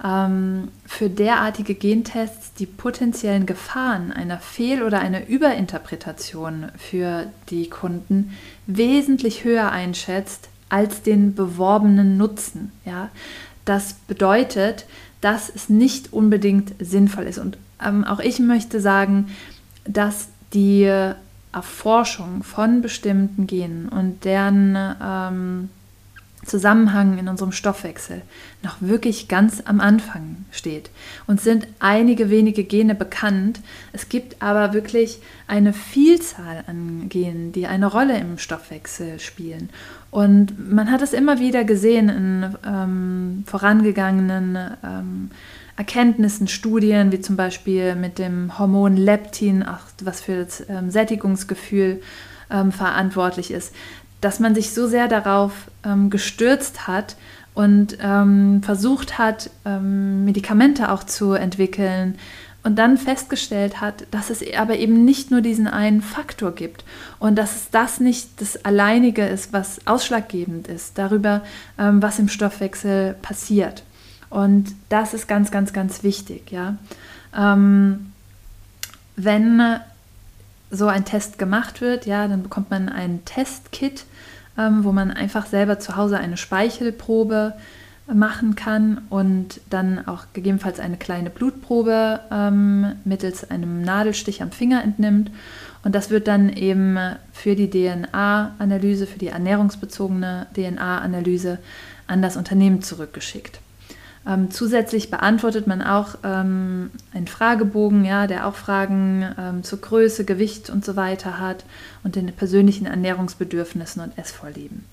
für 0.05 1.09
derartige 1.09 1.77
Gentests 1.77 2.55
die 2.55 2.67
potenziellen 2.67 3.47
Gefahren 3.47 4.11
einer 4.11 4.38
Fehl- 4.38 4.83
oder 4.83 4.99
einer 4.99 5.29
Überinterpretation 5.29 6.73
für 6.77 7.27
die 7.51 7.71
Kunden 7.71 8.37
wesentlich 8.67 9.45
höher 9.45 9.71
einschätzt 9.71 10.49
als 10.69 11.03
den 11.03 11.37
beworbenen 11.37 12.17
Nutzen. 12.17 12.73
Ja? 12.85 13.11
Das 13.65 13.93
bedeutet, 13.93 14.87
dass 15.21 15.49
es 15.49 15.69
nicht 15.69 16.12
unbedingt 16.12 16.73
sinnvoll 16.81 17.25
ist. 17.25 17.38
Und 17.38 17.57
ähm, 17.81 18.05
auch 18.05 18.19
ich 18.19 18.41
möchte 18.41 18.81
sagen, 18.81 19.29
dass 19.85 20.31
die 20.53 20.91
Erforschung 21.53 22.43
von 22.43 22.83
bestimmten 22.83 23.47
Genen 23.47 23.88
und 23.88 24.25
deren 24.25 24.77
ähm, 25.01 25.69
Zusammenhang 26.44 27.18
in 27.18 27.28
unserem 27.28 27.52
Stoffwechsel 27.52 28.22
noch 28.62 28.76
wirklich 28.81 29.28
ganz 29.28 29.62
am 29.64 29.81
Anfang 29.81 30.44
steht. 30.50 30.90
Und 31.26 31.40
sind 31.40 31.68
einige 31.78 32.31
wenige 32.31 32.64
Gene 32.64 32.94
bekannt. 32.94 33.61
Es 33.92 34.09
gibt 34.09 34.42
aber 34.42 34.72
wirklich 34.72 35.20
eine 35.46 35.72
Vielzahl 35.72 36.64
an 36.66 37.09
Genen, 37.09 37.52
die 37.52 37.66
eine 37.66 37.87
Rolle 37.87 38.18
im 38.18 38.38
Stoffwechsel 38.38 39.20
spielen. 39.20 39.70
Und 40.11 40.70
man 40.72 40.90
hat 40.90 41.00
es 41.00 41.12
immer 41.12 41.38
wieder 41.38 41.64
gesehen 41.64 42.09
in 42.09 42.57
ähm, 42.66 43.44
vorangegangenen 43.46 44.59
ähm, 44.85 45.31
Erkenntnissen, 45.76 46.48
Studien, 46.48 47.12
wie 47.12 47.20
zum 47.20 47.37
Beispiel 47.37 47.94
mit 47.94 48.18
dem 48.18 48.59
Hormon 48.59 48.96
Leptin, 48.96 49.64
was 50.02 50.20
für 50.20 50.44
das 50.44 50.68
ähm, 50.68 50.90
Sättigungsgefühl 50.90 52.02
ähm, 52.50 52.72
verantwortlich 52.72 53.50
ist, 53.50 53.74
dass 54.23 54.41
man 54.41 54.55
sich 54.55 54.73
so 54.73 54.87
sehr 54.87 55.09
darauf 55.09 55.53
ähm, 55.85 56.09
gestürzt 56.09 56.87
hat 56.87 57.17
und 57.55 57.99
ähm, 58.01 58.63
versucht 58.63 59.19
hat, 59.19 59.51
ähm, 59.67 60.25
Medikamente 60.25 60.91
auch 60.91 61.05
zu 61.05 61.35
entwickeln 61.35 62.17
und 62.63 62.77
dann 62.79 62.97
festgestellt 62.97 63.81
hat, 63.81 64.07
dass 64.13 64.31
es 64.31 64.43
aber 64.57 64.77
eben 64.77 65.05
nicht 65.05 65.31
nur 65.31 65.41
diesen 65.41 65.67
einen 65.67 66.01
Faktor 66.01 66.53
gibt 66.53 66.85
und 67.19 67.37
dass 67.37 67.57
es 67.57 67.71
das 67.71 68.01
nicht 68.01 68.41
das 68.41 68.65
Alleinige 68.65 69.27
ist, 69.27 69.53
was 69.53 69.87
ausschlaggebend 69.87 70.69
ist 70.69 70.97
darüber, 70.97 71.43
ähm, 71.77 72.01
was 72.01 72.19
im 72.19 72.29
Stoffwechsel 72.29 73.15
passiert. 73.21 73.83
Und 74.31 74.75
das 74.89 75.13
ist 75.13 75.29
ganz, 75.29 75.51
ganz, 75.51 75.73
ganz 75.73 76.05
wichtig. 76.05 76.53
Ja? 76.53 76.77
Ähm, 77.37 78.13
wenn 79.17 79.81
so 80.71 80.87
ein 80.87 81.05
Test 81.05 81.39
gemacht 81.39 81.83
wird, 81.83 82.07
ja, 82.07 82.27
dann 82.29 82.43
bekommt 82.43 82.71
man 82.71 82.89
ein 82.89 83.25
Testkit 83.27 84.07
ähm, 84.59 84.85
wo 84.85 84.93
man 84.93 85.11
einfach 85.11 85.47
selber 85.47 85.79
zu 85.79 85.97
Hause 85.97 86.19
eine 86.19 86.37
Speichelprobe 86.37 87.55
machen 88.12 88.57
kann 88.57 89.03
und 89.11 89.61
dann 89.71 90.07
auch 90.07 90.25
gegebenenfalls 90.33 90.81
eine 90.81 90.97
kleine 90.97 91.31
Blutprobe 91.31 92.21
ähm, 92.31 92.97
mittels 93.05 93.51
einem 93.51 93.83
Nadelstich 93.83 94.43
am 94.43 94.51
Finger 94.51 94.83
entnimmt. 94.83 95.31
Und 95.85 95.95
das 95.95 96.11
wird 96.11 96.29
dann 96.29 96.49
eben 96.49 96.99
für 97.33 97.57
die 97.57 97.71
DNA-Analyse, 97.71 99.07
für 99.07 99.19
die 99.19 99.29
ernährungsbezogene 99.29 100.47
DNA-Analyse 100.55 101.59
an 102.07 102.23
das 102.23 102.37
Unternehmen 102.37 102.83
zurückgeschickt. 102.83 103.61
Ähm, 104.27 104.51
zusätzlich 104.53 105.11
beantwortet 105.11 105.67
man 105.67 105.83
auch 105.83 106.15
ähm, 106.23 106.91
einen 107.13 107.27
Fragebogen, 107.27 108.05
ja, 108.05 108.29
der 108.29 108.47
auch 108.47 108.55
Fragen 108.55 109.27
ähm, 109.37 109.65
zur 109.65 109.81
Größe, 109.81 110.25
Gewicht 110.25 110.71
und 110.71 110.85
so 110.85 110.95
weiter 110.95 111.41
hat 111.41 111.65
und 112.05 112.15
den 112.15 112.33
persönlichen 112.33 112.87
Ernährungsbedürfnissen 112.87 114.01
und 114.01 114.17
Essvorlieben. 114.17 114.85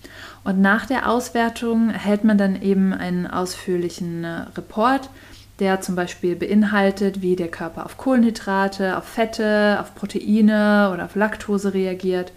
Und 0.44 0.62
nach 0.62 0.88
der 0.88 1.10
Auswertung 1.10 1.92
erhält 1.92 2.24
man 2.24 2.40
dann 2.40 2.60
eben 2.62 2.92
einen 2.92 3.28
ausführlichen 3.28 4.24
äh, 4.24 4.46
Report, 4.58 5.10
der 5.60 5.82
zum 5.82 5.96
Beispiel 5.96 6.36
beinhaltet, 6.36 7.22
wie 7.22 7.36
der 7.36 7.50
Körper 7.50 7.86
auf 7.86 7.98
Kohlenhydrate, 7.98 8.98
auf 8.98 9.04
Fette, 9.04 9.78
auf 9.80 9.94
Proteine 9.94 10.90
oder 10.92 11.06
auf 11.06 11.16
Laktose 11.16 11.76
reagiert, 11.76 12.32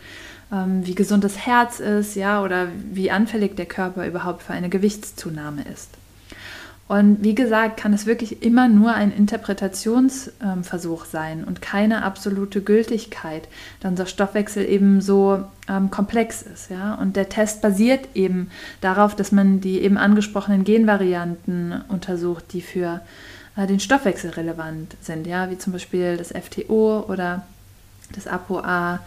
ähm, 0.52 0.84
wie 0.84 0.94
gesund 0.94 1.24
das 1.24 1.38
Herz 1.38 1.80
ist, 1.80 2.16
ja, 2.16 2.42
oder 2.42 2.66
wie 2.90 3.10
anfällig 3.10 3.56
der 3.56 3.66
Körper 3.66 4.06
überhaupt 4.06 4.42
für 4.42 4.52
eine 4.52 4.68
Gewichtszunahme 4.68 5.62
ist. 5.72 5.88
Und 6.92 7.24
wie 7.24 7.34
gesagt, 7.34 7.78
kann 7.78 7.94
es 7.94 8.04
wirklich 8.04 8.42
immer 8.42 8.68
nur 8.68 8.92
ein 8.92 9.12
Interpretationsversuch 9.12 11.04
ähm, 11.04 11.10
sein 11.10 11.42
und 11.42 11.62
keine 11.62 12.02
absolute 12.04 12.60
Gültigkeit, 12.60 13.48
da 13.80 13.88
unser 13.88 14.04
Stoffwechsel 14.04 14.68
eben 14.68 15.00
so 15.00 15.42
ähm, 15.70 15.90
komplex 15.90 16.42
ist. 16.42 16.70
Ja? 16.70 16.96
Und 16.96 17.16
der 17.16 17.30
Test 17.30 17.62
basiert 17.62 18.08
eben 18.12 18.50
darauf, 18.82 19.16
dass 19.16 19.32
man 19.32 19.62
die 19.62 19.80
eben 19.80 19.96
angesprochenen 19.96 20.64
Genvarianten 20.64 21.80
untersucht, 21.88 22.52
die 22.52 22.60
für 22.60 23.00
äh, 23.56 23.66
den 23.66 23.80
Stoffwechsel 23.80 24.28
relevant 24.32 24.94
sind, 25.00 25.26
ja? 25.26 25.48
wie 25.48 25.56
zum 25.56 25.72
Beispiel 25.72 26.18
das 26.18 26.28
FTO 26.28 27.06
oder 27.08 27.46
das 28.14 28.28
ApoA2 28.28 28.98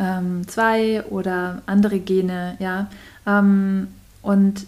ähm, 0.00 1.04
oder 1.10 1.60
andere 1.66 1.98
Gene. 1.98 2.56
Ja? 2.58 2.86
Ähm, 3.26 3.88
und 4.22 4.66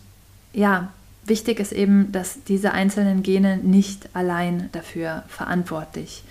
ja, 0.53 0.90
wichtig 1.30 1.60
ist 1.60 1.72
eben, 1.72 2.12
dass 2.12 2.44
diese 2.44 2.72
einzelnen 2.72 3.22
Gene 3.22 3.56
nicht 3.56 4.10
allein 4.12 4.68
dafür 4.72 5.22
verantwortlich 5.28 6.22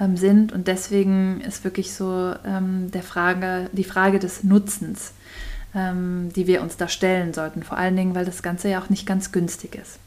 ähm, 0.00 0.16
sind. 0.16 0.52
Und 0.52 0.66
deswegen 0.68 1.42
ist 1.42 1.64
wirklich 1.64 1.92
so 1.92 2.34
ähm, 2.46 2.90
der 2.90 3.02
Frage, 3.02 3.68
die 3.72 3.84
Frage 3.84 4.18
des 4.18 4.42
Nutzens, 4.42 5.12
ähm, 5.74 6.30
die 6.34 6.46
wir 6.46 6.62
uns 6.62 6.78
da 6.78 6.88
stellen 6.88 7.34
sollten. 7.34 7.62
Vor 7.62 7.76
allen 7.76 7.96
Dingen, 7.96 8.14
weil 8.14 8.24
das 8.24 8.42
Ganze 8.42 8.70
ja 8.70 8.80
auch 8.80 8.88
nicht 8.88 9.06
ganz 9.06 9.32
günstig 9.32 9.74
ist. 9.74 9.98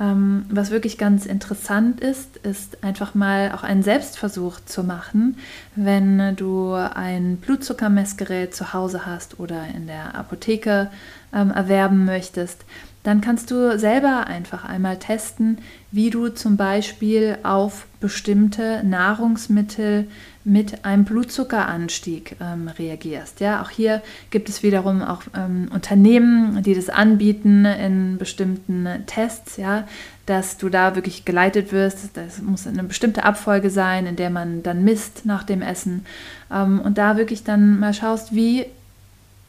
Ähm, 0.00 0.46
was 0.48 0.70
wirklich 0.70 0.96
ganz 0.96 1.26
interessant 1.26 2.00
ist, 2.00 2.38
ist 2.38 2.82
einfach 2.82 3.14
mal 3.14 3.52
auch 3.52 3.62
einen 3.62 3.82
Selbstversuch 3.82 4.60
zu 4.64 4.84
machen, 4.84 5.36
wenn 5.76 6.34
du 6.36 6.72
ein 6.72 7.36
Blutzuckermessgerät 7.36 8.54
zu 8.54 8.72
Hause 8.72 9.04
hast 9.06 9.38
oder 9.38 9.66
in 9.74 9.86
der 9.86 10.14
Apotheke 10.14 10.90
ähm, 11.34 11.50
erwerben 11.50 12.04
möchtest 12.04 12.64
dann 13.02 13.20
kannst 13.20 13.50
du 13.50 13.78
selber 13.78 14.26
einfach 14.28 14.64
einmal 14.64 14.98
testen, 14.98 15.58
wie 15.90 16.10
du 16.10 16.28
zum 16.28 16.56
Beispiel 16.56 17.36
auf 17.42 17.86
bestimmte 18.00 18.82
Nahrungsmittel 18.84 20.06
mit 20.44 20.84
einem 20.84 21.04
Blutzuckeranstieg 21.04 22.36
ähm, 22.40 22.68
reagierst. 22.68 23.40
Ja, 23.40 23.62
auch 23.62 23.70
hier 23.70 24.02
gibt 24.30 24.48
es 24.48 24.62
wiederum 24.62 25.02
auch 25.02 25.22
ähm, 25.36 25.68
Unternehmen, 25.72 26.62
die 26.62 26.74
das 26.74 26.88
anbieten 26.88 27.64
in 27.64 28.18
bestimmten 28.18 28.88
Tests, 29.06 29.56
ja, 29.56 29.86
dass 30.26 30.56
du 30.56 30.68
da 30.68 30.94
wirklich 30.94 31.24
geleitet 31.24 31.72
wirst. 31.72 32.16
Das 32.16 32.40
muss 32.40 32.66
eine 32.66 32.84
bestimmte 32.84 33.24
Abfolge 33.24 33.70
sein, 33.70 34.06
in 34.06 34.16
der 34.16 34.30
man 34.30 34.62
dann 34.62 34.84
misst 34.84 35.26
nach 35.26 35.42
dem 35.42 35.62
Essen 35.62 36.06
ähm, 36.52 36.80
und 36.80 36.98
da 36.98 37.16
wirklich 37.16 37.44
dann 37.44 37.78
mal 37.78 37.94
schaust, 37.94 38.34
wie 38.34 38.66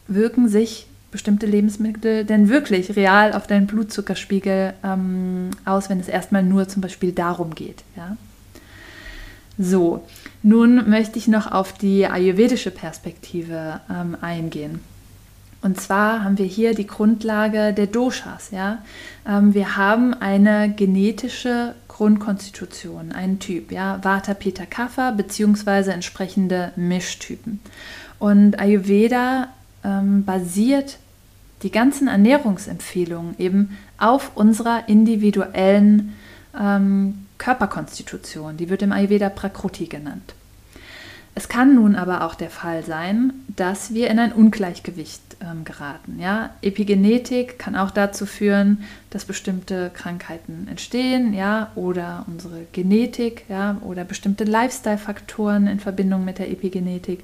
wirken 0.07 0.47
sich 0.47 0.87
bestimmte 1.13 1.45
Lebensmittel 1.45 2.25
denn 2.25 2.49
wirklich 2.49 2.97
real 2.97 3.33
auf 3.33 3.47
deinen 3.47 3.67
Blutzuckerspiegel 3.67 4.73
ähm, 4.83 5.51
aus, 5.63 5.89
wenn 5.89 5.99
es 5.99 6.09
erstmal 6.09 6.43
nur 6.43 6.67
zum 6.67 6.81
Beispiel 6.81 7.13
darum 7.13 7.55
geht. 7.55 7.83
Ja? 7.95 8.17
So, 9.57 10.03
nun 10.41 10.89
möchte 10.89 11.19
ich 11.19 11.27
noch 11.27 11.49
auf 11.51 11.73
die 11.73 12.07
ayurvedische 12.07 12.71
Perspektive 12.71 13.79
ähm, 13.89 14.17
eingehen. 14.19 14.81
Und 15.61 15.79
zwar 15.79 16.23
haben 16.23 16.37
wir 16.37 16.45
hier 16.45 16.73
die 16.73 16.87
Grundlage 16.87 17.71
der 17.73 17.87
Doshas. 17.87 18.49
Ja? 18.51 18.79
Ähm, 19.25 19.53
wir 19.53 19.77
haben 19.77 20.13
eine 20.15 20.73
genetische 20.73 21.75
Grundkonstitution, 21.87 23.11
einen 23.11 23.37
Typ, 23.37 23.71
ja? 23.71 23.99
Vata, 24.03 24.33
Pitta, 24.33 24.65
Kapha, 24.65 25.11
beziehungsweise 25.11 25.93
entsprechende 25.93 26.71
Mischtypen. 26.75 27.59
Und 28.17 28.59
Ayurveda 28.59 29.49
ähm, 29.85 30.25
basiert 30.25 30.97
die 31.63 31.71
ganzen 31.71 32.07
Ernährungsempfehlungen 32.07 33.35
eben 33.39 33.77
auf 33.97 34.31
unserer 34.35 34.87
individuellen 34.87 36.13
ähm, 36.59 37.25
Körperkonstitution. 37.37 38.57
Die 38.57 38.69
wird 38.69 38.81
im 38.81 38.91
Ayurveda 38.91 39.29
Prakruti 39.29 39.87
genannt. 39.87 40.35
Es 41.35 41.49
kann 41.49 41.73
nun 41.73 41.95
aber 41.95 42.25
auch 42.25 42.35
der 42.35 42.51
Fall 42.51 42.83
sein, 42.83 43.33
dass 43.47 43.93
wir 43.93 44.09
in 44.09 44.19
ein 44.19 44.33
Ungleichgewicht 44.33 45.22
ähm, 45.41 45.63
geraten. 45.63 46.19
Ja? 46.19 46.51
Epigenetik 46.61 47.59
kann 47.59 47.75
auch 47.75 47.91
dazu 47.91 48.25
führen, 48.25 48.83
dass 49.09 49.25
bestimmte 49.25 49.91
Krankheiten 49.93 50.67
entstehen, 50.69 51.33
ja, 51.33 51.71
oder 51.75 52.25
unsere 52.27 52.65
Genetik, 52.71 53.45
ja, 53.47 53.77
oder 53.81 54.03
bestimmte 54.03 54.43
Lifestyle-Faktoren 54.43 55.67
in 55.67 55.79
Verbindung 55.79 56.25
mit 56.25 56.39
der 56.39 56.49
Epigenetik, 56.49 57.23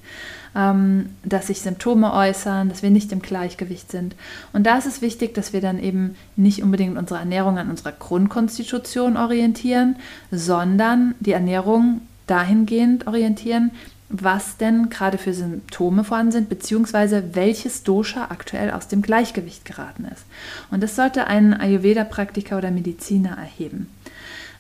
ähm, 0.56 1.10
dass 1.24 1.48
sich 1.48 1.62
Symptome 1.62 2.14
äußern, 2.14 2.70
dass 2.70 2.84
wir 2.84 2.92
nicht 2.92 3.12
im 3.12 3.22
Gleichgewicht 3.22 3.90
sind. 3.90 4.16
Und 4.54 4.66
da 4.66 4.78
ist 4.78 4.86
es 4.86 5.02
wichtig, 5.02 5.34
dass 5.34 5.52
wir 5.52 5.62
dann 5.62 5.80
eben 5.82 6.16
nicht 6.36 6.62
unbedingt 6.62 6.98
unsere 6.98 7.20
Ernährung 7.20 7.58
an 7.58 7.70
unserer 7.70 7.92
Grundkonstitution 7.92 9.18
orientieren, 9.18 9.96
sondern 10.32 11.16
die 11.20 11.32
Ernährung 11.32 12.02
dahingehend 12.28 13.08
orientieren, 13.08 13.72
was 14.10 14.58
denn 14.58 14.90
gerade 14.90 15.20
für 15.20 15.34
Symptome 15.34 16.04
vorhanden 16.04 16.32
sind, 16.32 16.50
beziehungsweise 16.50 17.36
welches 17.36 17.84
Dosha 17.84 18.26
aktuell 18.30 18.72
aus 18.72 18.88
dem 18.88 19.04
Gleichgewicht 19.04 19.66
geraten 19.66 20.06
ist. 20.12 20.26
Und 20.72 20.82
das 20.82 20.96
sollte 20.96 21.28
ein 21.28 21.54
Ayurveda-Praktiker 21.54 22.58
oder 22.58 22.72
Mediziner 22.72 23.38
erheben. 23.38 23.88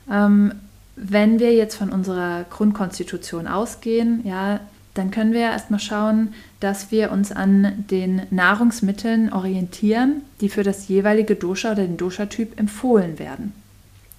Ähm, 0.09 0.53
wenn 0.95 1.39
wir 1.39 1.53
jetzt 1.53 1.75
von 1.75 1.89
unserer 1.89 2.45
Grundkonstitution 2.49 3.47
ausgehen, 3.47 4.21
ja, 4.25 4.59
dann 4.93 5.11
können 5.11 5.33
wir 5.33 5.41
erstmal 5.41 5.79
schauen, 5.79 6.33
dass 6.59 6.91
wir 6.91 7.11
uns 7.11 7.31
an 7.31 7.85
den 7.89 8.23
Nahrungsmitteln 8.31 9.31
orientieren, 9.31 10.23
die 10.41 10.49
für 10.49 10.63
das 10.63 10.87
jeweilige 10.89 11.35
Dosha 11.35 11.71
oder 11.71 11.83
den 11.83 11.97
Dosha-Typ 11.97 12.59
empfohlen 12.59 13.17
werden. 13.17 13.53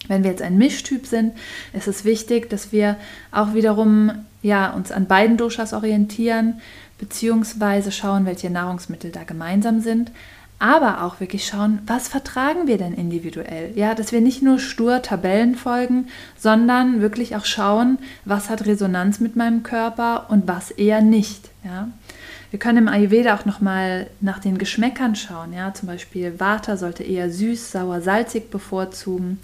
Wenn 0.09 0.25
wir 0.25 0.31
jetzt 0.31 0.43
ein 0.43 0.57
Mischtyp 0.57 1.07
sind, 1.07 1.35
ist 1.75 1.87
es 1.87 2.05
wichtig, 2.05 2.49
dass 2.49 2.73
wir 2.73 2.97
auch 3.31 3.53
wiederum 3.53 4.13
ja, 4.43 4.71
uns 4.71 4.93
an 4.93 5.07
beiden 5.07 5.37
Doshas 5.37 5.73
orientieren, 5.73 6.61
beziehungsweise 6.99 7.93
schauen, 7.93 8.27
welche 8.27 8.51
Nahrungsmittel 8.51 9.11
da 9.11 9.25
gemeinsam 9.25 9.81
sind, 9.81 10.11
aber 10.61 11.05
auch 11.05 11.21
wirklich 11.21 11.47
schauen, 11.47 11.81
was 11.87 12.09
vertragen 12.09 12.67
wir 12.67 12.77
denn 12.77 12.93
individuell? 12.93 13.73
Ja, 13.75 13.95
dass 13.95 14.13
wir 14.13 14.21
nicht 14.21 14.43
nur 14.43 14.59
stur 14.59 15.01
Tabellen 15.01 15.55
folgen, 15.55 16.09
sondern 16.37 17.01
wirklich 17.01 17.35
auch 17.35 17.47
schauen, 17.47 17.99
was 18.27 18.51
hat 18.51 18.67
Resonanz 18.67 19.21
mit 19.21 19.37
meinem 19.37 19.63
Körper 19.63 20.27
und 20.29 20.47
was 20.47 20.71
eher 20.71 21.01
nicht. 21.01 21.49
Ja. 21.65 21.89
Wir 22.51 22.59
können 22.59 22.79
im 22.79 22.89
Ayurveda 22.89 23.35
auch 23.37 23.47
nochmal 23.47 24.09
nach 24.21 24.39
den 24.39 24.59
Geschmäckern 24.59 25.15
schauen. 25.15 25.55
Ja? 25.55 25.73
Zum 25.73 25.87
Beispiel 25.87 26.39
Vata 26.39 26.77
sollte 26.77 27.05
eher 27.05 27.31
süß, 27.31 27.73
sauer, 27.73 28.03
salzig 28.03 28.51
bevorzugen. 28.51 29.39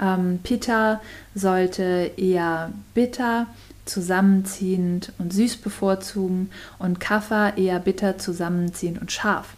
Ähm, 0.00 0.38
Pitta 0.42 1.02
sollte 1.34 2.12
eher 2.16 2.72
bitter, 2.94 3.48
zusammenziehend 3.84 5.12
und 5.18 5.32
süß 5.32 5.58
bevorzugen. 5.58 6.50
Und 6.78 7.00
Kapha 7.00 7.50
eher 7.50 7.78
bitter, 7.80 8.18
zusammenziehend 8.18 9.00
und 9.00 9.12
scharf. 9.12 9.54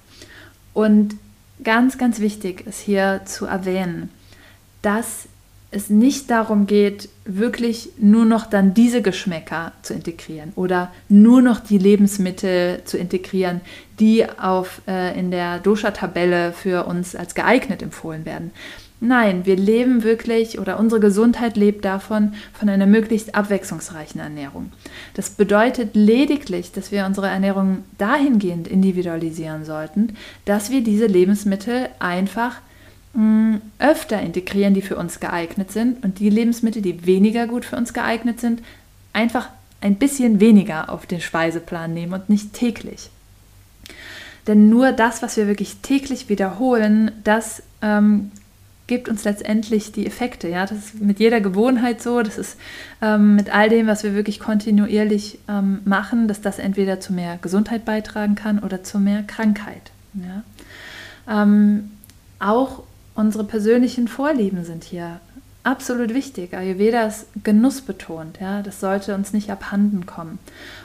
Und 0.73 1.17
ganz, 1.63 1.99
ganz 1.99 2.21
wichtig 2.21 2.67
ist 2.67 2.81
hier 2.81 3.23
zu 3.25 3.47
erwähnen, 3.47 4.11
dass 4.83 5.29
es 5.71 5.91
nicht 5.91 6.31
darum 6.31 6.67
geht, 6.67 7.09
wirklich 7.25 7.91
nur 7.99 8.25
noch 8.25 8.47
dann 8.47 8.73
diese 8.73 9.03
Geschmäcker 9.03 9.73
zu 9.83 9.95
integrieren 9.95 10.53
oder 10.55 10.93
nur 11.09 11.43
noch 11.43 11.61
die 11.61 11.79
Lebensmittel 11.79 12.83
zu 12.85 12.97
integrieren, 12.97 13.61
die 13.99 14.27
auf, 14.39 14.81
äh, 14.87 15.19
in 15.19 15.31
der 15.31 15.59
Dosha-Tabelle 15.59 16.53
für 16.53 16.87
uns 16.87 17.17
als 17.17 17.35
geeignet 17.35 17.83
empfohlen 17.83 18.25
werden. 18.25 18.53
Nein, 18.99 19.45
wir 19.45 19.57
leben 19.57 20.03
wirklich 20.05 20.59
oder 20.59 20.79
unsere 20.79 21.01
Gesundheit 21.01 21.57
lebt 21.57 21.85
davon, 21.85 22.33
von 22.55 22.69
einer 22.69 22.87
möglichst 22.87 23.35
abwechslungsreichen 23.35 24.21
Ernährung. 24.21 24.73
Das 25.13 25.31
bedeutet 25.31 25.95
lediglich, 25.95 26.73
dass 26.73 26.93
wir 26.93 27.05
unsere 27.05 27.29
Ernährung 27.29 27.85
dahingehend 27.99 28.67
individualisieren 28.69 29.67
sollten, 29.67 30.17
dass 30.47 30.71
wir 30.71 30.83
diese 30.83 31.07
Lebensmittel 31.07 31.91
einfach 31.99 32.57
öfter 33.79 34.21
integrieren, 34.21 34.75
die 34.75 34.83
für 34.83 34.97
uns 34.97 35.21
geeignet 35.21 35.73
sind 35.73 36.05
und 36.05 36.19
die 36.19 36.29
Lebensmittel, 36.29 36.83
die 36.83 37.07
weniger 37.07 37.47
gut 37.47 37.65
für 37.65 37.77
uns 37.77 37.95
geeignet 37.95 38.41
sind, 38.41 38.63
einfach 39.15 39.49
ein 39.81 39.97
bisschen 39.97 40.39
weniger 40.41 40.91
auf 40.91 41.07
den 41.07 41.21
Speiseplan 41.23 41.95
nehmen 41.95 42.13
und 42.13 42.29
nicht 42.29 42.53
täglich. 42.53 43.09
Denn 44.47 44.69
nur 44.69 44.93
das, 44.93 45.23
was 45.23 45.37
wir 45.37 45.47
wirklich 45.47 45.77
täglich 45.77 46.29
wiederholen, 46.29 47.11
das 47.25 47.63
ähm, 47.81 48.31
gibt 48.87 49.09
uns 49.09 49.25
letztendlich 49.25 49.93
die 49.93 50.07
Effekte. 50.07 50.49
Ja? 50.49 50.67
Das 50.67 50.79
ist 50.79 51.01
mit 51.01 51.19
jeder 51.19 51.41
Gewohnheit 51.41 52.03
so, 52.03 52.23
das 52.23 52.39
ist 52.39 52.57
ähm, 53.03 53.35
mit 53.35 53.55
all 53.55 53.69
dem, 53.69 53.87
was 53.87 54.05
wir 54.05 54.15
wirklich 54.15 54.39
kontinuierlich 54.39 55.39
ähm, 55.49 55.81
machen, 55.85 56.29
dass 56.29 56.41
das 56.41 56.59
entweder 56.59 57.01
zu 57.01 57.13
mehr 57.13 57.39
Gesundheit 57.43 57.85
beitragen 57.85 58.35
kann 58.35 58.59
oder 58.59 58.85
zu 58.85 58.99
mehr 58.99 59.23
Krankheit. 59.23 59.91
Ja? 60.15 61.43
Ähm, 61.43 61.91
auch 62.39 62.85
unsere 63.15 63.45
persönlichen 63.45 64.09
Vorlieben 64.09 64.65
sind 64.65 64.85
hier 64.85 65.21
absolut 65.67 66.15
wichtig. 66.15 66.55
Ayurveda 66.55 67.07
ist 67.07 67.27
genussbetont, 67.43 68.39
ja, 68.41 68.63
das 68.63 68.81
sollte 68.81 69.15
uns 69.15 69.33
nicht 69.33 69.51
abhanden 69.51 70.07
kommen. 70.07 70.39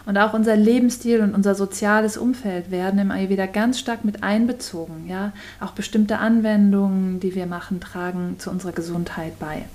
Und 0.05 0.17
auch 0.17 0.33
unser 0.33 0.55
Lebensstil 0.55 1.21
und 1.21 1.35
unser 1.35 1.55
soziales 1.55 2.17
Umfeld 2.17 2.71
werden 2.71 2.99
im 2.99 3.11
Ayurveda 3.11 3.45
ganz 3.45 3.79
stark 3.79 4.03
mit 4.03 4.23
einbezogen, 4.23 5.07
ja. 5.07 5.33
Auch 5.59 5.71
bestimmte 5.71 6.17
Anwendungen, 6.17 7.19
die 7.19 7.35
wir 7.35 7.45
machen, 7.45 7.79
tragen 7.79 8.35
zu 8.39 8.49
unserer 8.49 8.71
Gesundheit 8.71 9.37
bei. 9.39 9.65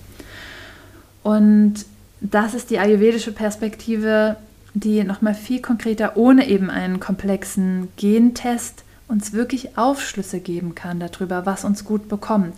Und 1.22 1.86
das 2.20 2.54
ist 2.54 2.70
die 2.70 2.78
ayurvedische 2.78 3.32
Perspektive, 3.32 4.36
die 4.74 5.04
nochmal 5.04 5.34
viel 5.34 5.62
konkreter, 5.62 6.16
ohne 6.16 6.48
eben 6.48 6.68
einen 6.68 7.00
komplexen 7.00 7.88
Gentest, 7.96 8.82
uns 9.08 9.32
wirklich 9.32 9.78
Aufschlüsse 9.78 10.40
geben 10.40 10.74
kann 10.74 10.98
darüber, 10.98 11.46
was 11.46 11.64
uns 11.64 11.84
gut 11.84 12.08
bekommt. 12.08 12.54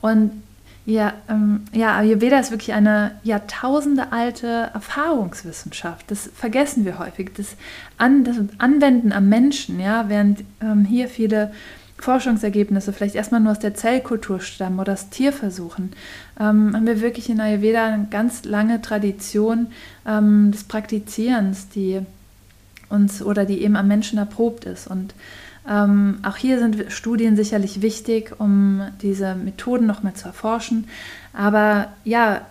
Und 0.00 0.32
ja, 0.84 1.14
ähm, 1.28 1.64
ja, 1.72 1.96
Ayurveda 1.96 2.40
ist 2.40 2.50
wirklich 2.50 2.72
eine 2.72 3.12
Jahrtausende 3.22 4.12
alte 4.12 4.70
Erfahrungswissenschaft. 4.74 6.10
Das 6.10 6.28
vergessen 6.34 6.84
wir 6.84 6.98
häufig. 6.98 7.30
Das, 7.36 7.56
An 7.98 8.24
das 8.24 8.36
Anwenden 8.58 9.12
am 9.12 9.28
Menschen, 9.28 9.78
ja, 9.78 10.08
während 10.08 10.40
ähm, 10.60 10.84
hier 10.84 11.08
viele 11.08 11.52
Forschungsergebnisse 11.98 12.92
vielleicht 12.92 13.14
erstmal 13.14 13.40
nur 13.40 13.52
aus 13.52 13.60
der 13.60 13.74
Zellkultur 13.74 14.40
stammen 14.40 14.80
oder 14.80 14.94
aus 14.94 15.08
Tierversuchen, 15.08 15.92
ähm, 16.40 16.74
haben 16.74 16.86
wir 16.86 17.00
wirklich 17.00 17.30
in 17.30 17.40
Ayurveda 17.40 17.86
eine 17.86 18.08
ganz 18.10 18.44
lange 18.44 18.82
Tradition 18.82 19.68
ähm, 20.04 20.50
des 20.50 20.64
Praktizierens, 20.64 21.68
die 21.68 22.00
uns 22.88 23.22
oder 23.22 23.44
die 23.44 23.62
eben 23.62 23.76
am 23.76 23.86
Menschen 23.86 24.18
erprobt 24.18 24.64
ist. 24.64 24.88
Und 24.88 25.14
ähm, 25.68 26.18
auch 26.22 26.36
hier 26.36 26.58
sind 26.58 26.92
Studien 26.92 27.36
sicherlich 27.36 27.82
wichtig, 27.82 28.34
um 28.38 28.82
diese 29.00 29.34
Methoden 29.34 29.86
nochmal 29.86 30.14
zu 30.14 30.26
erforschen. 30.26 30.88
Aber 31.32 31.88
ja, 32.04 32.42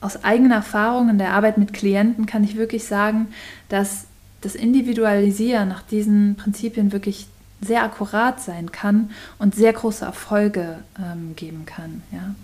aus 0.00 0.22
eigener 0.24 0.56
Erfahrung 0.56 1.08
in 1.08 1.18
der 1.18 1.32
Arbeit 1.32 1.58
mit 1.58 1.72
Klienten 1.72 2.26
kann 2.26 2.44
ich 2.44 2.56
wirklich 2.56 2.84
sagen, 2.84 3.28
dass 3.68 4.04
das 4.40 4.54
Individualisieren 4.54 5.68
nach 5.68 5.82
diesen 5.82 6.36
Prinzipien 6.36 6.92
wirklich 6.92 7.26
sehr 7.60 7.82
akkurat 7.82 8.40
sein 8.40 8.70
kann 8.70 9.10
und 9.38 9.54
sehr 9.54 9.72
große 9.72 10.04
Erfolge 10.04 10.78
ähm, 10.98 11.34
geben 11.34 11.66
kann. 11.66 12.02
Ja. 12.12 12.34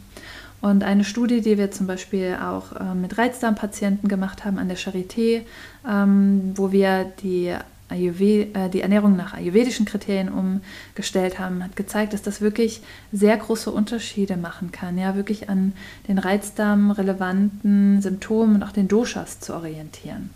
Und 0.61 0.83
eine 0.83 1.05
Studie, 1.05 1.41
die 1.41 1.59
wir 1.59 1.71
zum 1.71 1.87
Beispiel 1.87 2.39
auch 2.43 2.73
äh, 2.73 2.95
mit 2.95 3.17
Reizdarmpatienten 3.19 4.09
gemacht 4.09 4.45
haben 4.45 4.59
an 4.59 4.69
der 4.69 4.79
Charité, 4.79 5.43
ähm, 5.89 6.53
wo 6.57 6.73
wir 6.73 7.05
die 7.23 7.55
Ayurved 7.95 8.55
äh, 8.55 8.69
die 8.69 8.81
Ernährung 8.81 9.17
nach 9.17 9.35
ayurvedischen 9.35 9.87
Kriterien 9.87 10.29
umgestellt 10.29 11.39
haben, 11.39 11.63
hat 11.63 11.77
gezeigt, 11.77 12.13
dass 12.13 12.23
das 12.23 12.41
wirklich 12.41 12.83
sehr 13.13 13.37
große 13.37 13.71
Unterschiede 13.71 14.37
machen 14.37 14.73
kann, 14.73 14.99
ja, 14.99 15.17
wirklich 15.17 15.49
an 15.49 15.73
den 16.09 16.19
Reizdarm 16.19 16.91
relevanten 16.91 18.03
Symptomen 18.03 18.57
und 18.57 18.63
auch 18.63 18.73
den 18.73 18.89
Doshas 18.89 19.41
zu 19.41 19.55
orientieren. 19.55 20.31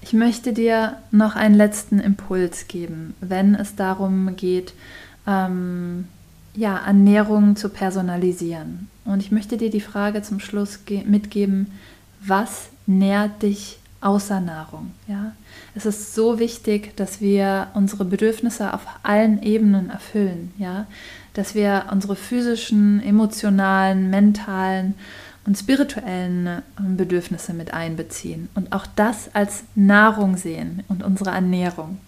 Ich 0.00 0.12
möchte 0.12 0.52
dir 0.52 0.98
noch 1.10 1.34
einen 1.34 1.54
letzten 1.54 1.98
Impuls 1.98 2.68
geben, 2.68 3.14
wenn 3.20 3.54
es 3.54 3.76
darum 3.76 4.36
geht, 4.36 4.74
ähm, 5.26 6.06
ja, 6.54 6.76
Ernährung 6.76 7.56
zu 7.56 7.68
personalisieren. 7.68 8.88
Und 9.04 9.20
ich 9.20 9.32
möchte 9.32 9.56
dir 9.56 9.70
die 9.70 9.80
Frage 9.80 10.22
zum 10.22 10.40
Schluss 10.40 10.80
mitgeben, 11.06 11.72
was 12.20 12.68
nährt 12.86 13.42
dich 13.42 13.78
außer 14.04 14.40
Nahrung. 14.40 14.92
Ja? 15.08 15.32
Es 15.74 15.86
ist 15.86 16.14
so 16.14 16.38
wichtig, 16.38 16.96
dass 16.96 17.20
wir 17.20 17.68
unsere 17.74 18.04
Bedürfnisse 18.04 18.74
auf 18.74 18.82
allen 19.02 19.42
Ebenen 19.42 19.90
erfüllen, 19.90 20.52
ja? 20.58 20.86
dass 21.32 21.54
wir 21.54 21.86
unsere 21.90 22.14
physischen, 22.14 23.02
emotionalen, 23.02 24.10
mentalen 24.10 24.94
und 25.46 25.58
spirituellen 25.58 26.62
ähm, 26.78 26.96
Bedürfnisse 26.96 27.54
mit 27.54 27.72
einbeziehen 27.72 28.48
und 28.54 28.72
auch 28.72 28.86
das 28.94 29.34
als 29.34 29.64
Nahrung 29.74 30.36
sehen 30.36 30.82
und 30.88 31.02
unsere 31.02 31.30
Ernährung. 31.30 31.98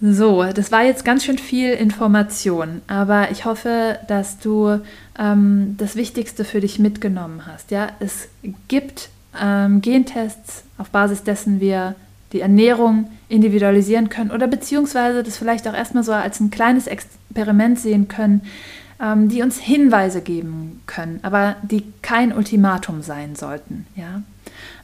So, 0.00 0.44
das 0.44 0.70
war 0.70 0.84
jetzt 0.84 1.04
ganz 1.04 1.24
schön 1.24 1.38
viel 1.38 1.72
Information, 1.72 2.82
aber 2.86 3.32
ich 3.32 3.44
hoffe, 3.44 3.98
dass 4.06 4.38
du 4.38 4.80
ähm, 5.18 5.74
das 5.76 5.96
Wichtigste 5.96 6.44
für 6.44 6.60
dich 6.60 6.78
mitgenommen 6.78 7.46
hast. 7.46 7.72
Ja, 7.72 7.88
es 7.98 8.28
gibt 8.68 9.08
ähm, 9.40 9.80
Gentests, 9.80 10.64
auf 10.78 10.90
Basis 10.90 11.22
dessen 11.22 11.60
wir 11.60 11.94
die 12.32 12.40
Ernährung 12.40 13.10
individualisieren 13.28 14.08
können 14.08 14.30
oder 14.30 14.46
beziehungsweise 14.46 15.22
das 15.22 15.38
vielleicht 15.38 15.66
auch 15.66 15.74
erstmal 15.74 16.04
so 16.04 16.12
als 16.12 16.40
ein 16.40 16.50
kleines 16.50 16.86
Experiment 16.86 17.78
sehen 17.78 18.08
können, 18.08 18.42
ähm, 19.00 19.28
die 19.28 19.42
uns 19.42 19.58
Hinweise 19.58 20.20
geben 20.20 20.82
können, 20.86 21.20
aber 21.22 21.56
die 21.62 21.84
kein 22.02 22.32
Ultimatum 22.32 23.02
sein 23.02 23.34
sollten. 23.34 23.86
Ja? 23.96 24.22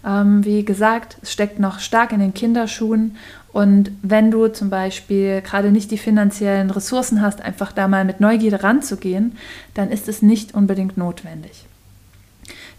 Ähm, 0.04 0.44
wie 0.44 0.64
gesagt, 0.64 1.18
es 1.22 1.32
steckt 1.32 1.58
noch 1.58 1.80
stark 1.80 2.12
in 2.12 2.20
den 2.20 2.34
Kinderschuhen 2.34 3.16
und 3.52 3.92
wenn 4.02 4.30
du 4.30 4.48
zum 4.48 4.70
Beispiel 4.70 5.40
gerade 5.40 5.70
nicht 5.70 5.90
die 5.90 5.98
finanziellen 5.98 6.70
Ressourcen 6.70 7.20
hast, 7.22 7.40
einfach 7.40 7.72
da 7.72 7.88
mal 7.88 8.04
mit 8.04 8.20
Neugierde 8.20 8.62
ranzugehen, 8.62 9.36
dann 9.74 9.90
ist 9.90 10.08
es 10.08 10.22
nicht 10.22 10.54
unbedingt 10.54 10.96
notwendig. 10.96 11.66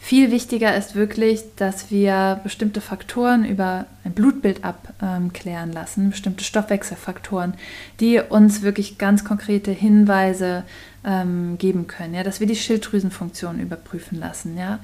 Viel 0.05 0.29
wichtiger 0.29 0.77
ist 0.77 0.93
wirklich, 0.93 1.41
dass 1.55 1.89
wir 1.89 2.39
bestimmte 2.43 2.79
Faktoren 2.79 3.43
über 3.43 3.87
ein 4.03 4.11
Blutbild 4.11 4.61
abklären 4.63 5.71
lassen, 5.71 6.11
bestimmte 6.11 6.43
Stoffwechselfaktoren, 6.43 7.55
die 7.99 8.19
uns 8.19 8.61
wirklich 8.61 8.99
ganz 8.99 9.23
konkrete 9.23 9.71
Hinweise 9.71 10.61
ähm, 11.03 11.57
geben 11.57 11.87
können, 11.87 12.13
ja, 12.13 12.21
dass 12.21 12.39
wir 12.39 12.45
die 12.45 12.55
Schilddrüsenfunktion 12.55 13.59
überprüfen 13.59 14.19
lassen, 14.19 14.59
ja, 14.59 14.77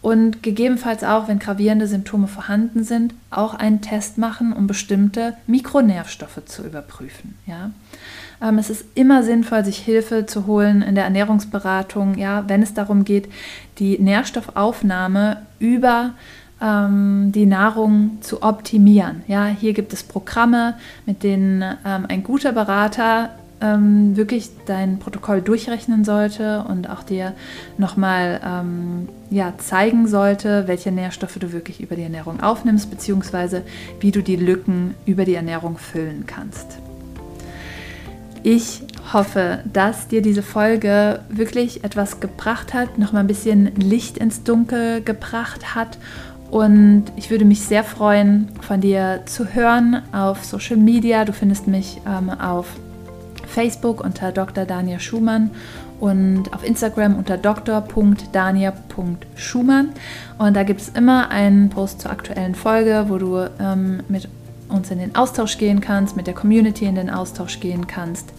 und 0.00 0.44
gegebenenfalls 0.44 1.02
auch, 1.02 1.26
wenn 1.26 1.40
gravierende 1.40 1.88
Symptome 1.88 2.28
vorhanden 2.28 2.84
sind, 2.84 3.14
auch 3.30 3.54
einen 3.54 3.80
Test 3.80 4.16
machen, 4.16 4.52
um 4.52 4.68
bestimmte 4.68 5.36
Mikronährstoffe 5.48 6.44
zu 6.46 6.64
überprüfen, 6.64 7.36
ja. 7.46 7.72
Ähm, 8.42 8.58
es 8.58 8.70
ist 8.70 8.84
immer 8.94 9.22
sinnvoll, 9.22 9.64
sich 9.64 9.78
Hilfe 9.78 10.26
zu 10.26 10.46
holen 10.46 10.82
in 10.82 10.94
der 10.94 11.04
Ernährungsberatung, 11.04 12.16
ja, 12.16 12.44
wenn 12.48 12.62
es 12.62 12.74
darum 12.74 13.04
geht, 13.04 13.28
die 13.78 13.98
Nährstoffaufnahme 13.98 15.42
über 15.58 16.14
ähm, 16.60 17.32
die 17.32 17.46
Nahrung 17.46 18.18
zu 18.20 18.42
optimieren. 18.42 19.22
Ja, 19.26 19.46
hier 19.46 19.72
gibt 19.72 19.92
es 19.92 20.02
Programme, 20.02 20.74
mit 21.06 21.22
denen 21.22 21.62
ähm, 21.62 22.06
ein 22.08 22.22
guter 22.22 22.52
Berater 22.52 23.30
ähm, 23.60 24.16
wirklich 24.16 24.50
dein 24.66 24.98
Protokoll 24.98 25.42
durchrechnen 25.42 26.04
sollte 26.04 26.64
und 26.68 26.88
auch 26.88 27.02
dir 27.02 27.34
nochmal 27.76 28.40
ähm, 28.44 29.08
ja, 29.30 29.52
zeigen 29.58 30.06
sollte, 30.06 30.68
welche 30.68 30.92
Nährstoffe 30.92 31.38
du 31.40 31.52
wirklich 31.52 31.80
über 31.80 31.96
die 31.96 32.02
Ernährung 32.02 32.40
aufnimmst, 32.40 32.90
beziehungsweise 32.90 33.62
wie 34.00 34.12
du 34.12 34.22
die 34.22 34.36
Lücken 34.36 34.94
über 35.06 35.24
die 35.24 35.34
Ernährung 35.34 35.76
füllen 35.76 36.24
kannst. 36.26 36.78
Ich 38.50 38.80
hoffe, 39.12 39.58
dass 39.70 40.08
dir 40.08 40.22
diese 40.22 40.42
Folge 40.42 41.20
wirklich 41.28 41.84
etwas 41.84 42.18
gebracht 42.18 42.72
hat, 42.72 42.96
noch 42.96 43.12
mal 43.12 43.20
ein 43.20 43.26
bisschen 43.26 43.74
Licht 43.74 44.16
ins 44.16 44.42
Dunkel 44.42 45.02
gebracht 45.02 45.74
hat. 45.74 45.98
Und 46.50 47.12
ich 47.16 47.30
würde 47.30 47.44
mich 47.44 47.60
sehr 47.60 47.84
freuen, 47.84 48.48
von 48.62 48.80
dir 48.80 49.20
zu 49.26 49.52
hören 49.52 50.02
auf 50.12 50.46
Social 50.46 50.78
Media. 50.78 51.26
Du 51.26 51.34
findest 51.34 51.68
mich 51.68 52.00
ähm, 52.06 52.30
auf 52.30 52.68
Facebook 53.46 54.02
unter 54.02 54.32
Dr. 54.32 54.64
Dania 54.64 54.98
Schumann 54.98 55.50
und 56.00 56.54
auf 56.54 56.64
Instagram 56.64 57.18
unter 57.18 57.36
dr.dania.schumann. 57.36 59.90
Und 60.38 60.56
da 60.56 60.62
gibt 60.62 60.80
es 60.80 60.88
immer 60.88 61.28
einen 61.28 61.68
Post 61.68 62.00
zur 62.00 62.12
aktuellen 62.12 62.54
Folge, 62.54 63.04
wo 63.08 63.18
du 63.18 63.46
ähm, 63.60 64.04
mit 64.08 64.26
uns 64.68 64.90
in 64.90 64.98
den 64.98 65.14
Austausch 65.14 65.58
gehen 65.58 65.80
kannst, 65.80 66.16
mit 66.16 66.26
der 66.26 66.34
Community 66.34 66.84
in 66.84 66.94
den 66.94 67.10
Austausch 67.10 67.60
gehen 67.60 67.86
kannst. 67.86 68.32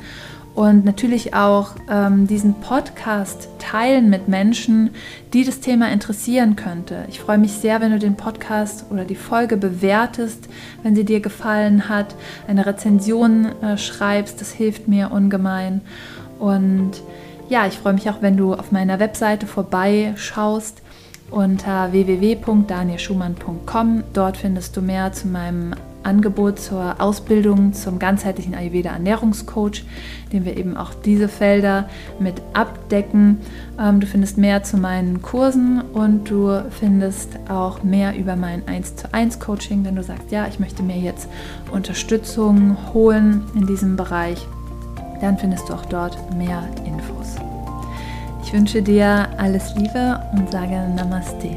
Und 0.55 0.83
natürlich 0.83 1.33
auch 1.35 1.75
ähm, 1.89 2.27
diesen 2.27 2.55
Podcast 2.55 3.47
teilen 3.59 4.09
mit 4.09 4.27
Menschen, 4.27 4.89
die 5.31 5.45
das 5.45 5.61
Thema 5.61 5.89
interessieren 5.89 6.55
könnte. 6.55 7.05
Ich 7.07 7.19
freue 7.19 7.37
mich 7.37 7.53
sehr, 7.53 7.79
wenn 7.79 7.91
du 7.91 7.99
den 7.99 8.17
Podcast 8.17 8.85
oder 8.89 9.05
die 9.05 9.15
Folge 9.15 9.57
bewertest, 9.57 10.49
wenn 10.83 10.95
sie 10.95 11.05
dir 11.05 11.21
gefallen 11.21 11.87
hat, 11.87 12.15
eine 12.47 12.65
Rezension 12.65 13.45
äh, 13.61 13.77
schreibst. 13.77 14.41
Das 14.41 14.51
hilft 14.51 14.87
mir 14.87 15.11
ungemein. 15.11 15.81
Und 16.39 16.91
ja, 17.47 17.65
ich 17.65 17.77
freue 17.77 17.93
mich 17.93 18.09
auch, 18.09 18.21
wenn 18.21 18.35
du 18.35 18.53
auf 18.53 18.71
meiner 18.71 18.99
Webseite 18.99 19.47
vorbeischaust 19.47 20.81
unter 21.31 21.91
www.danielschumann.com. 21.91 24.03
Dort 24.13 24.37
findest 24.37 24.77
du 24.77 24.81
mehr 24.81 25.11
zu 25.13 25.27
meinem 25.27 25.73
Angebot 26.03 26.59
zur 26.59 26.95
Ausbildung 26.99 27.73
zum 27.73 27.99
ganzheitlichen 27.99 28.55
Ayurveda 28.55 28.91
Ernährungscoach, 28.91 29.83
dem 30.31 30.45
wir 30.45 30.57
eben 30.57 30.77
auch 30.77 30.93
diese 30.93 31.27
Felder 31.27 31.89
mit 32.19 32.41
abdecken. 32.53 33.39
Ähm, 33.79 33.99
du 33.99 34.07
findest 34.07 34.37
mehr 34.37 34.63
zu 34.63 34.77
meinen 34.77 35.21
Kursen 35.21 35.81
und 35.81 36.29
du 36.29 36.63
findest 36.69 37.37
auch 37.49 37.83
mehr 37.83 38.17
über 38.17 38.35
mein 38.35 38.67
1 38.67 38.95
zu 38.95 39.13
1 39.13 39.39
Coaching, 39.39 39.85
wenn 39.85 39.95
du 39.95 40.03
sagst, 40.03 40.31
ja, 40.31 40.47
ich 40.47 40.59
möchte 40.59 40.83
mir 40.83 40.97
jetzt 40.97 41.27
Unterstützung 41.71 42.77
holen 42.93 43.43
in 43.55 43.67
diesem 43.67 43.95
Bereich, 43.95 44.45
dann 45.21 45.37
findest 45.37 45.69
du 45.69 45.73
auch 45.73 45.85
dort 45.85 46.17
mehr 46.37 46.63
Infos. 46.85 47.48
Ich 48.49 48.55
wünsche 48.55 48.81
dir 48.81 49.29
alles 49.37 49.75
Liebe 49.75 50.19
und 50.31 50.51
sage 50.51 50.91
Namaste. 50.95 51.53